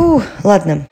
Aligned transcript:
Фу, 0.00 0.22
ладно. 0.44 0.88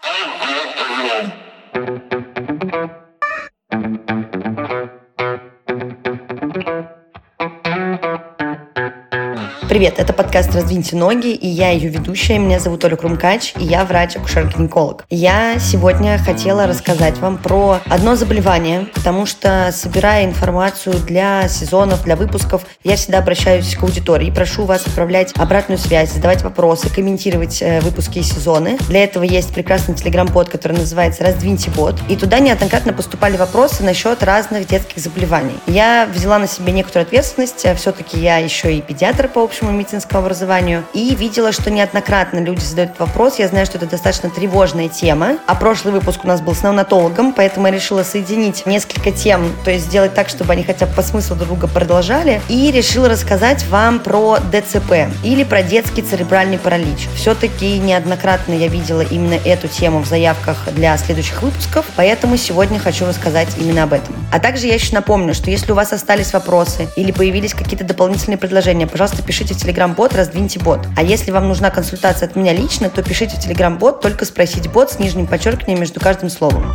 Привет, 9.78 10.00
это 10.00 10.12
подкаст 10.12 10.52
«Раздвиньте 10.56 10.96
ноги», 10.96 11.28
и 11.28 11.46
я 11.46 11.70
ее 11.70 11.88
ведущая. 11.88 12.38
Меня 12.38 12.58
зовут 12.58 12.84
Оля 12.84 12.96
Крумкач, 12.96 13.52
и 13.60 13.64
я 13.64 13.84
врач-акушер-гинеколог. 13.84 15.04
Я 15.08 15.60
сегодня 15.60 16.18
хотела 16.18 16.66
рассказать 16.66 17.16
вам 17.18 17.38
про 17.38 17.78
одно 17.88 18.16
заболевание, 18.16 18.88
потому 18.92 19.24
что, 19.24 19.70
собирая 19.72 20.24
информацию 20.24 20.96
для 20.96 21.46
сезонов, 21.46 22.02
для 22.02 22.16
выпусков, 22.16 22.66
я 22.82 22.96
всегда 22.96 23.18
обращаюсь 23.18 23.76
к 23.76 23.82
аудитории. 23.84 24.32
Прошу 24.32 24.64
вас 24.64 24.84
отправлять 24.84 25.32
обратную 25.36 25.78
связь, 25.78 26.12
задавать 26.12 26.42
вопросы, 26.42 26.92
комментировать 26.92 27.62
э, 27.62 27.78
выпуски 27.78 28.18
и 28.18 28.24
сезоны. 28.24 28.78
Для 28.88 29.04
этого 29.04 29.22
есть 29.22 29.54
прекрасный 29.54 29.94
телеграм-бот, 29.94 30.48
который 30.48 30.76
называется 30.76 31.22
«Раздвиньте 31.22 31.70
бот», 31.70 31.94
и 32.08 32.16
туда 32.16 32.40
неоднократно 32.40 32.92
поступали 32.92 33.36
вопросы 33.36 33.84
насчет 33.84 34.24
разных 34.24 34.66
детских 34.66 34.98
заболеваний. 34.98 35.54
Я 35.68 36.08
взяла 36.12 36.40
на 36.40 36.48
себе 36.48 36.72
некоторую 36.72 37.06
ответственность, 37.06 37.64
все-таки 37.76 38.18
я 38.18 38.38
еще 38.38 38.74
и 38.74 38.80
педиатр 38.80 39.28
по 39.28 39.40
общему 39.40 39.67
высшему 39.68 39.78
медицинскому 39.78 40.22
образованию 40.22 40.84
и 40.94 41.14
видела, 41.14 41.52
что 41.52 41.70
неоднократно 41.70 42.38
люди 42.38 42.60
задают 42.60 42.98
вопрос. 42.98 43.38
Я 43.38 43.48
знаю, 43.48 43.66
что 43.66 43.78
это 43.78 43.86
достаточно 43.86 44.30
тревожная 44.30 44.88
тема. 44.88 45.38
А 45.46 45.54
прошлый 45.54 45.92
выпуск 45.92 46.24
у 46.24 46.28
нас 46.28 46.40
был 46.40 46.54
с 46.54 46.62
неонатологом, 46.62 47.32
поэтому 47.32 47.66
я 47.66 47.72
решила 47.72 48.02
соединить 48.02 48.66
несколько 48.66 49.10
тем, 49.10 49.52
то 49.64 49.70
есть 49.70 49.86
сделать 49.86 50.14
так, 50.14 50.28
чтобы 50.28 50.52
они 50.52 50.64
хотя 50.64 50.86
бы 50.86 50.92
по 50.94 51.02
смыслу 51.02 51.36
друг 51.36 51.48
друга 51.48 51.68
продолжали. 51.68 52.40
И 52.48 52.70
решила 52.70 53.08
рассказать 53.08 53.66
вам 53.66 54.00
про 54.00 54.38
ДЦП 54.38 55.08
или 55.24 55.44
про 55.44 55.62
детский 55.62 56.02
церебральный 56.02 56.58
паралич. 56.58 57.08
Все-таки 57.14 57.78
неоднократно 57.78 58.52
я 58.52 58.68
видела 58.68 59.02
именно 59.02 59.34
эту 59.44 59.68
тему 59.68 60.00
в 60.00 60.06
заявках 60.06 60.56
для 60.74 60.96
следующих 60.96 61.42
выпусков, 61.42 61.86
поэтому 61.96 62.36
сегодня 62.36 62.78
хочу 62.78 63.06
рассказать 63.06 63.48
именно 63.58 63.84
об 63.84 63.92
этом. 63.92 64.14
А 64.32 64.40
также 64.40 64.66
я 64.66 64.74
еще 64.74 64.94
напомню, 64.94 65.34
что 65.34 65.50
если 65.50 65.72
у 65.72 65.74
вас 65.74 65.92
остались 65.92 66.32
вопросы 66.32 66.88
или 66.96 67.12
появились 67.12 67.54
какие-то 67.54 67.84
дополнительные 67.84 68.38
предложения, 68.38 68.86
пожалуйста, 68.86 69.22
пишите 69.22 69.47
пишите 69.48 69.54
в 69.54 69.68
Telegram-бот 69.68 70.14
«Раздвиньте 70.14 70.60
бот». 70.60 70.80
А 70.96 71.02
если 71.02 71.30
вам 71.30 71.48
нужна 71.48 71.70
консультация 71.70 72.28
от 72.28 72.36
меня 72.36 72.52
лично, 72.52 72.90
то 72.90 73.02
пишите 73.02 73.36
в 73.36 73.46
Telegram-бот 73.46 74.00
«Только 74.00 74.24
спросить 74.24 74.70
бот» 74.70 74.90
с 74.90 74.98
нижним 74.98 75.26
подчеркиванием 75.26 75.80
между 75.80 76.00
каждым 76.00 76.28
словом. 76.28 76.74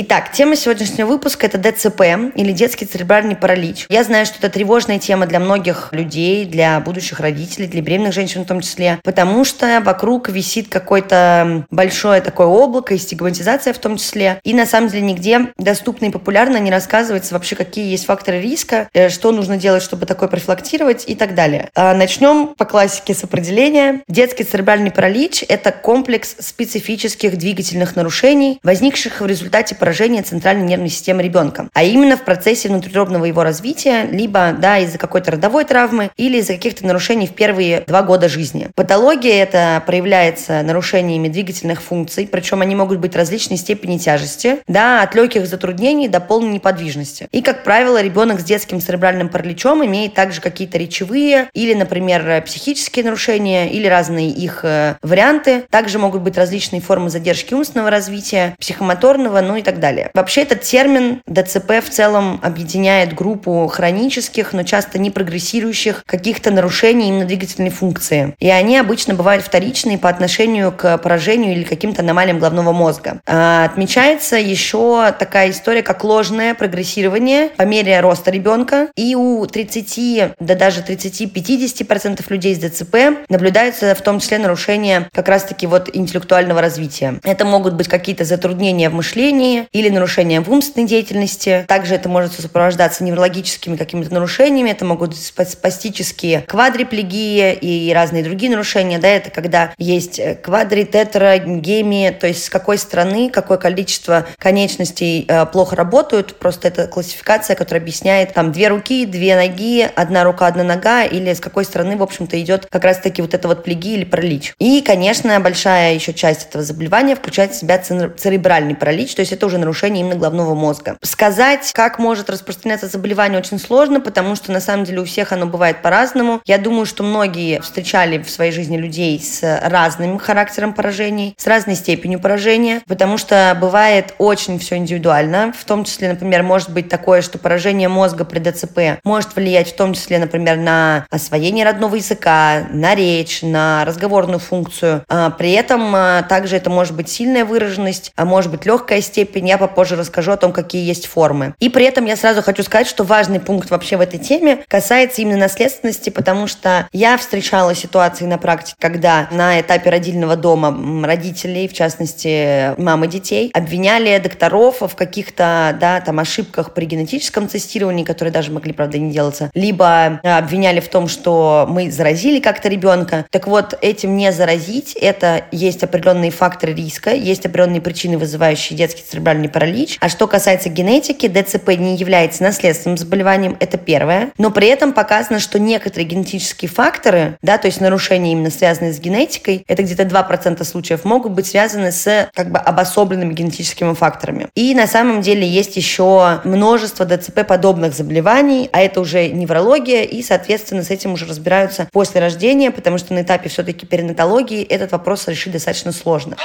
Итак, 0.00 0.30
тема 0.30 0.54
сегодняшнего 0.54 1.08
выпуска– 1.08 1.44
это 1.48 1.58
ДЦП 1.58 2.02
или 2.36 2.52
детский 2.52 2.86
церебральный 2.86 3.34
паралич. 3.34 3.84
Я 3.88 4.04
знаю, 4.04 4.26
что 4.26 4.36
это 4.38 4.48
тревожная 4.48 5.00
тема 5.00 5.26
для 5.26 5.40
многих 5.40 5.88
людей, 5.90 6.44
для 6.44 6.78
будущих 6.78 7.18
родителей, 7.18 7.66
для 7.66 7.82
беременных 7.82 8.14
женщин 8.14 8.44
в 8.44 8.46
том 8.46 8.60
числе, 8.60 9.00
потому 9.02 9.44
что 9.44 9.82
вокруг 9.84 10.28
висит 10.28 10.68
какое-то 10.68 11.64
большое 11.72 12.20
такое 12.20 12.46
облако 12.46 12.94
и 12.94 12.98
стигматизация 12.98 13.72
в 13.72 13.78
том 13.78 13.96
числе. 13.96 14.38
И 14.44 14.54
на 14.54 14.66
самом 14.66 14.88
деле 14.88 15.02
нигде 15.02 15.52
доступно 15.58 16.04
и 16.04 16.10
популярно 16.10 16.58
не 16.58 16.70
рассказывается 16.70 17.34
вообще, 17.34 17.56
какие 17.56 17.90
есть 17.90 18.06
факторы 18.06 18.40
риска, 18.40 18.88
э, 18.92 19.08
что 19.08 19.32
нужно 19.32 19.56
делать, 19.56 19.82
чтобы 19.82 20.06
такое 20.06 20.28
профилактировать 20.28 21.02
и 21.08 21.16
так 21.16 21.34
далее. 21.34 21.70
А 21.74 21.92
начнем 21.92 22.54
по 22.56 22.66
классике 22.66 23.14
с 23.14 23.24
определения. 23.24 24.04
Детский 24.06 24.44
церебральный 24.44 24.92
паралич– 24.92 25.44
это 25.48 25.72
комплекс 25.72 26.36
специфических 26.38 27.36
двигательных 27.36 27.96
нарушений, 27.96 28.60
возникших 28.62 29.22
в 29.22 29.26
результате 29.26 29.74
паралича 29.74 29.87
поражение 29.88 30.22
центральной 30.22 30.66
нервной 30.66 30.90
системы 30.90 31.22
ребенка, 31.22 31.70
а 31.72 31.82
именно 31.82 32.18
в 32.18 32.22
процессе 32.22 32.68
внутриутробного 32.68 33.24
его 33.24 33.42
развития, 33.42 34.04
либо 34.04 34.52
да, 34.52 34.76
из-за 34.80 34.98
какой-то 34.98 35.30
родовой 35.30 35.64
травмы 35.64 36.10
или 36.18 36.36
из-за 36.36 36.52
каких-то 36.52 36.86
нарушений 36.86 37.26
в 37.26 37.30
первые 37.30 37.84
два 37.86 38.02
года 38.02 38.28
жизни. 38.28 38.68
Патология 38.74 39.42
это 39.42 39.82
проявляется 39.86 40.60
нарушениями 40.60 41.28
двигательных 41.28 41.80
функций, 41.80 42.28
причем 42.30 42.60
они 42.60 42.74
могут 42.74 42.98
быть 42.98 43.16
различной 43.16 43.56
степени 43.56 43.96
тяжести, 43.96 44.58
да, 44.68 45.00
от 45.00 45.14
легких 45.14 45.46
затруднений 45.46 46.08
до 46.08 46.20
полной 46.20 46.50
неподвижности. 46.50 47.26
И, 47.32 47.40
как 47.40 47.64
правило, 47.64 48.02
ребенок 48.02 48.40
с 48.40 48.44
детским 48.44 48.82
церебральным 48.82 49.30
параличом 49.30 49.82
имеет 49.86 50.12
также 50.12 50.42
какие-то 50.42 50.76
речевые 50.76 51.48
или, 51.54 51.72
например, 51.72 52.42
психические 52.42 53.06
нарушения 53.06 53.70
или 53.70 53.86
разные 53.86 54.28
их 54.28 54.66
э, 54.66 54.96
варианты. 55.00 55.64
Также 55.70 55.98
могут 55.98 56.20
быть 56.20 56.36
различные 56.36 56.82
формы 56.82 57.08
задержки 57.08 57.54
умственного 57.54 57.88
развития, 57.88 58.54
психомоторного, 58.60 59.40
ну 59.40 59.56
и 59.56 59.62
так 59.62 59.77
далее. 59.78 60.10
Вообще 60.14 60.42
этот 60.42 60.62
термин 60.62 61.22
ДЦП 61.26 61.84
в 61.84 61.90
целом 61.90 62.40
объединяет 62.42 63.14
группу 63.14 63.66
хронических, 63.68 64.52
но 64.52 64.62
часто 64.62 64.98
не 64.98 65.10
прогрессирующих 65.10 66.02
каких-то 66.06 66.50
нарушений 66.50 67.08
именно 67.08 67.24
двигательной 67.24 67.70
функции. 67.70 68.34
И 68.38 68.50
они 68.50 68.76
обычно 68.76 69.14
бывают 69.14 69.44
вторичные 69.44 69.98
по 69.98 70.08
отношению 70.08 70.72
к 70.72 70.98
поражению 70.98 71.52
или 71.52 71.64
каким-то 71.64 72.02
аномалиям 72.02 72.38
головного 72.38 72.72
мозга. 72.72 73.20
А, 73.26 73.64
отмечается 73.64 74.36
еще 74.36 75.14
такая 75.18 75.50
история, 75.50 75.82
как 75.82 76.04
ложное 76.04 76.54
прогрессирование 76.54 77.50
по 77.50 77.62
мере 77.62 78.00
роста 78.00 78.30
ребенка. 78.30 78.88
И 78.96 79.14
у 79.14 79.46
30, 79.46 80.34
да 80.40 80.54
даже 80.54 80.80
30-50% 80.80 82.24
людей 82.28 82.54
с 82.54 82.58
ДЦП 82.58 82.96
наблюдаются 83.28 83.94
в 83.94 84.02
том 84.02 84.20
числе 84.20 84.38
нарушения 84.38 85.08
как 85.12 85.28
раз-таки 85.28 85.66
вот 85.66 85.90
интеллектуального 85.92 86.60
развития. 86.60 87.20
Это 87.24 87.44
могут 87.44 87.74
быть 87.74 87.88
какие-то 87.88 88.24
затруднения 88.24 88.90
в 88.90 88.94
мышлении, 88.94 89.67
или 89.72 89.88
нарушением 89.88 90.44
в 90.44 90.50
умственной 90.50 90.86
деятельности. 90.86 91.64
Также 91.68 91.94
это 91.94 92.08
может 92.08 92.32
сопровождаться 92.32 93.04
неврологическими 93.04 93.76
какими-то 93.76 94.12
нарушениями. 94.12 94.70
Это 94.70 94.84
могут 94.84 95.10
быть 95.10 95.50
спастические 95.50 96.42
квадриплегии 96.42 97.54
и 97.54 97.92
разные 97.92 98.22
другие 98.22 98.50
нарушения. 98.50 98.98
Да, 98.98 99.08
это 99.08 99.30
когда 99.30 99.72
есть 99.78 100.18
э, 100.18 100.34
квадри, 100.34 100.84
тетра, 100.84 101.38
гемия, 101.38 102.12
то 102.12 102.26
есть 102.26 102.44
с 102.44 102.50
какой 102.50 102.78
стороны, 102.78 103.30
какое 103.30 103.58
количество 103.58 104.26
конечностей 104.38 105.24
э, 105.28 105.46
плохо 105.46 105.76
работают. 105.76 106.36
Просто 106.36 106.68
это 106.68 106.86
классификация, 106.86 107.56
которая 107.56 107.82
объясняет 107.82 108.34
там 108.34 108.52
две 108.52 108.68
руки, 108.68 109.06
две 109.06 109.36
ноги, 109.36 109.88
одна 109.94 110.24
рука, 110.24 110.46
одна 110.46 110.64
нога, 110.64 111.04
или 111.04 111.32
с 111.32 111.40
какой 111.40 111.64
стороны, 111.64 111.96
в 111.96 112.02
общем-то, 112.02 112.40
идет 112.40 112.66
как 112.66 112.84
раз-таки 112.84 113.22
вот 113.22 113.34
это 113.34 113.48
вот 113.48 113.64
плеги 113.64 113.94
или 113.94 114.04
паралич. 114.04 114.54
И, 114.58 114.80
конечно, 114.82 115.38
большая 115.40 115.94
еще 115.94 116.12
часть 116.12 116.48
этого 116.48 116.62
заболевания 116.62 117.16
включает 117.16 117.52
в 117.52 117.58
себя 117.58 117.78
церебральный 117.78 118.74
паралич, 118.74 119.14
то 119.14 119.20
есть 119.20 119.32
это 119.32 119.46
уже 119.48 119.58
нарушение 119.58 120.02
именно 120.02 120.14
головного 120.14 120.54
мозга. 120.54 120.96
Сказать, 121.02 121.72
как 121.74 121.98
может 121.98 122.30
распространяться 122.30 122.86
заболевание, 122.86 123.40
очень 123.40 123.58
сложно, 123.58 124.00
потому 124.00 124.36
что 124.36 124.52
на 124.52 124.60
самом 124.60 124.84
деле 124.84 125.00
у 125.00 125.04
всех 125.04 125.32
оно 125.32 125.46
бывает 125.46 125.82
по-разному. 125.82 126.40
Я 126.44 126.58
думаю, 126.58 126.86
что 126.86 127.02
многие 127.02 127.60
встречали 127.60 128.22
в 128.22 128.30
своей 128.30 128.52
жизни 128.52 128.76
людей 128.76 129.18
с 129.20 129.42
разным 129.64 130.18
характером 130.18 130.72
поражений, 130.72 131.34
с 131.36 131.46
разной 131.46 131.74
степенью 131.74 132.20
поражения, 132.20 132.82
потому 132.86 133.18
что 133.18 133.56
бывает 133.60 134.14
очень 134.18 134.58
все 134.58 134.76
индивидуально. 134.76 135.52
В 135.58 135.64
том 135.64 135.84
числе, 135.84 136.08
например, 136.08 136.42
может 136.42 136.70
быть 136.70 136.88
такое, 136.88 137.22
что 137.22 137.38
поражение 137.38 137.88
мозга 137.88 138.24
при 138.24 138.38
ДЦП 138.38 139.00
может 139.04 139.34
влиять 139.34 139.72
в 139.72 139.76
том 139.76 139.94
числе, 139.94 140.18
например, 140.18 140.56
на 140.56 141.06
освоение 141.10 141.64
родного 141.64 141.96
языка, 141.96 142.66
на 142.70 142.94
речь, 142.94 143.42
на 143.42 143.84
разговорную 143.84 144.38
функцию. 144.38 145.04
А 145.08 145.30
при 145.30 145.52
этом 145.52 145.94
а, 145.94 146.22
также 146.22 146.56
это 146.56 146.70
может 146.70 146.94
быть 146.94 147.08
сильная 147.08 147.44
выраженность, 147.44 148.12
а 148.16 148.24
может 148.24 148.50
быть 148.50 148.66
легкая 148.66 149.00
степень, 149.00 149.37
я 149.46 149.58
попозже 149.58 149.96
расскажу 149.96 150.32
о 150.32 150.36
том, 150.36 150.52
какие 150.52 150.86
есть 150.86 151.06
формы. 151.06 151.54
И 151.58 151.68
при 151.68 151.84
этом 151.84 152.04
я 152.06 152.16
сразу 152.16 152.42
хочу 152.42 152.62
сказать, 152.62 152.86
что 152.86 153.04
важный 153.04 153.40
пункт 153.40 153.70
вообще 153.70 153.96
в 153.96 154.00
этой 154.00 154.18
теме 154.18 154.64
касается 154.68 155.22
именно 155.22 155.38
наследственности, 155.38 156.10
потому 156.10 156.46
что 156.46 156.88
я 156.92 157.16
встречала 157.16 157.74
ситуации 157.74 158.24
на 158.24 158.38
практике, 158.38 158.76
когда 158.78 159.28
на 159.30 159.60
этапе 159.60 159.90
родильного 159.90 160.36
дома 160.36 161.06
родителей, 161.06 161.68
в 161.68 161.72
частности 161.72 162.78
мамы 162.80 163.06
детей, 163.06 163.50
обвиняли 163.54 164.18
докторов 164.18 164.80
в 164.80 164.94
каких-то, 164.94 165.76
да, 165.80 166.00
там 166.00 166.18
ошибках 166.18 166.74
при 166.74 166.86
генетическом 166.86 167.46
тестировании, 167.46 168.04
которые 168.04 168.32
даже 168.32 168.50
могли, 168.50 168.72
правда, 168.72 168.98
не 168.98 169.12
делаться, 169.12 169.50
либо 169.54 170.20
обвиняли 170.22 170.80
в 170.80 170.88
том, 170.88 171.08
что 171.08 171.66
мы 171.68 171.90
заразили 171.90 172.40
как-то 172.40 172.68
ребенка. 172.68 173.26
Так 173.30 173.46
вот, 173.46 173.76
этим 173.80 174.16
не 174.16 174.32
заразить, 174.32 174.94
это 174.94 175.44
есть 175.52 175.82
определенные 175.82 176.30
факторы 176.30 176.72
риска, 176.72 177.12
есть 177.12 177.46
определенные 177.46 177.80
причины, 177.80 178.18
вызывающие 178.18 178.76
детский 178.76 179.02
церебральный 179.08 179.27
церебральный 179.28 179.48
паралич. 179.48 179.98
А 180.00 180.08
что 180.08 180.26
касается 180.26 180.68
генетики, 180.70 181.26
ДЦП 181.28 181.70
не 181.76 181.96
является 181.96 182.42
наследственным 182.42 182.96
заболеванием, 182.96 183.56
это 183.60 183.76
первое. 183.76 184.30
Но 184.38 184.50
при 184.50 184.68
этом 184.68 184.92
показано, 184.92 185.38
что 185.38 185.58
некоторые 185.58 186.06
генетические 186.06 186.70
факторы, 186.70 187.36
да, 187.42 187.58
то 187.58 187.66
есть 187.66 187.80
нарушения 187.80 188.32
именно 188.32 188.50
связанные 188.50 188.92
с 188.92 189.00
генетикой, 189.00 189.64
это 189.68 189.82
где-то 189.82 190.04
2% 190.04 190.64
случаев, 190.64 191.04
могут 191.04 191.32
быть 191.32 191.46
связаны 191.46 191.92
с 191.92 192.30
как 192.34 192.50
бы 192.50 192.58
обособленными 192.58 193.34
генетическими 193.34 193.94
факторами. 193.94 194.48
И 194.54 194.74
на 194.74 194.86
самом 194.86 195.20
деле 195.20 195.46
есть 195.46 195.76
еще 195.76 196.40
множество 196.44 197.04
ДЦП 197.04 197.46
подобных 197.46 197.94
заболеваний, 197.94 198.70
а 198.72 198.80
это 198.80 199.00
уже 199.00 199.28
неврология, 199.28 200.04
и, 200.04 200.22
соответственно, 200.22 200.82
с 200.82 200.90
этим 200.90 201.12
уже 201.12 201.26
разбираются 201.26 201.86
после 201.92 202.20
рождения, 202.20 202.70
потому 202.70 202.96
что 202.96 203.12
на 203.12 203.22
этапе 203.22 203.50
все-таки 203.50 203.84
перинатологии 203.84 204.62
этот 204.62 204.92
вопрос 204.92 205.28
решить 205.28 205.52
достаточно 205.52 205.92
сложно. 205.92 206.36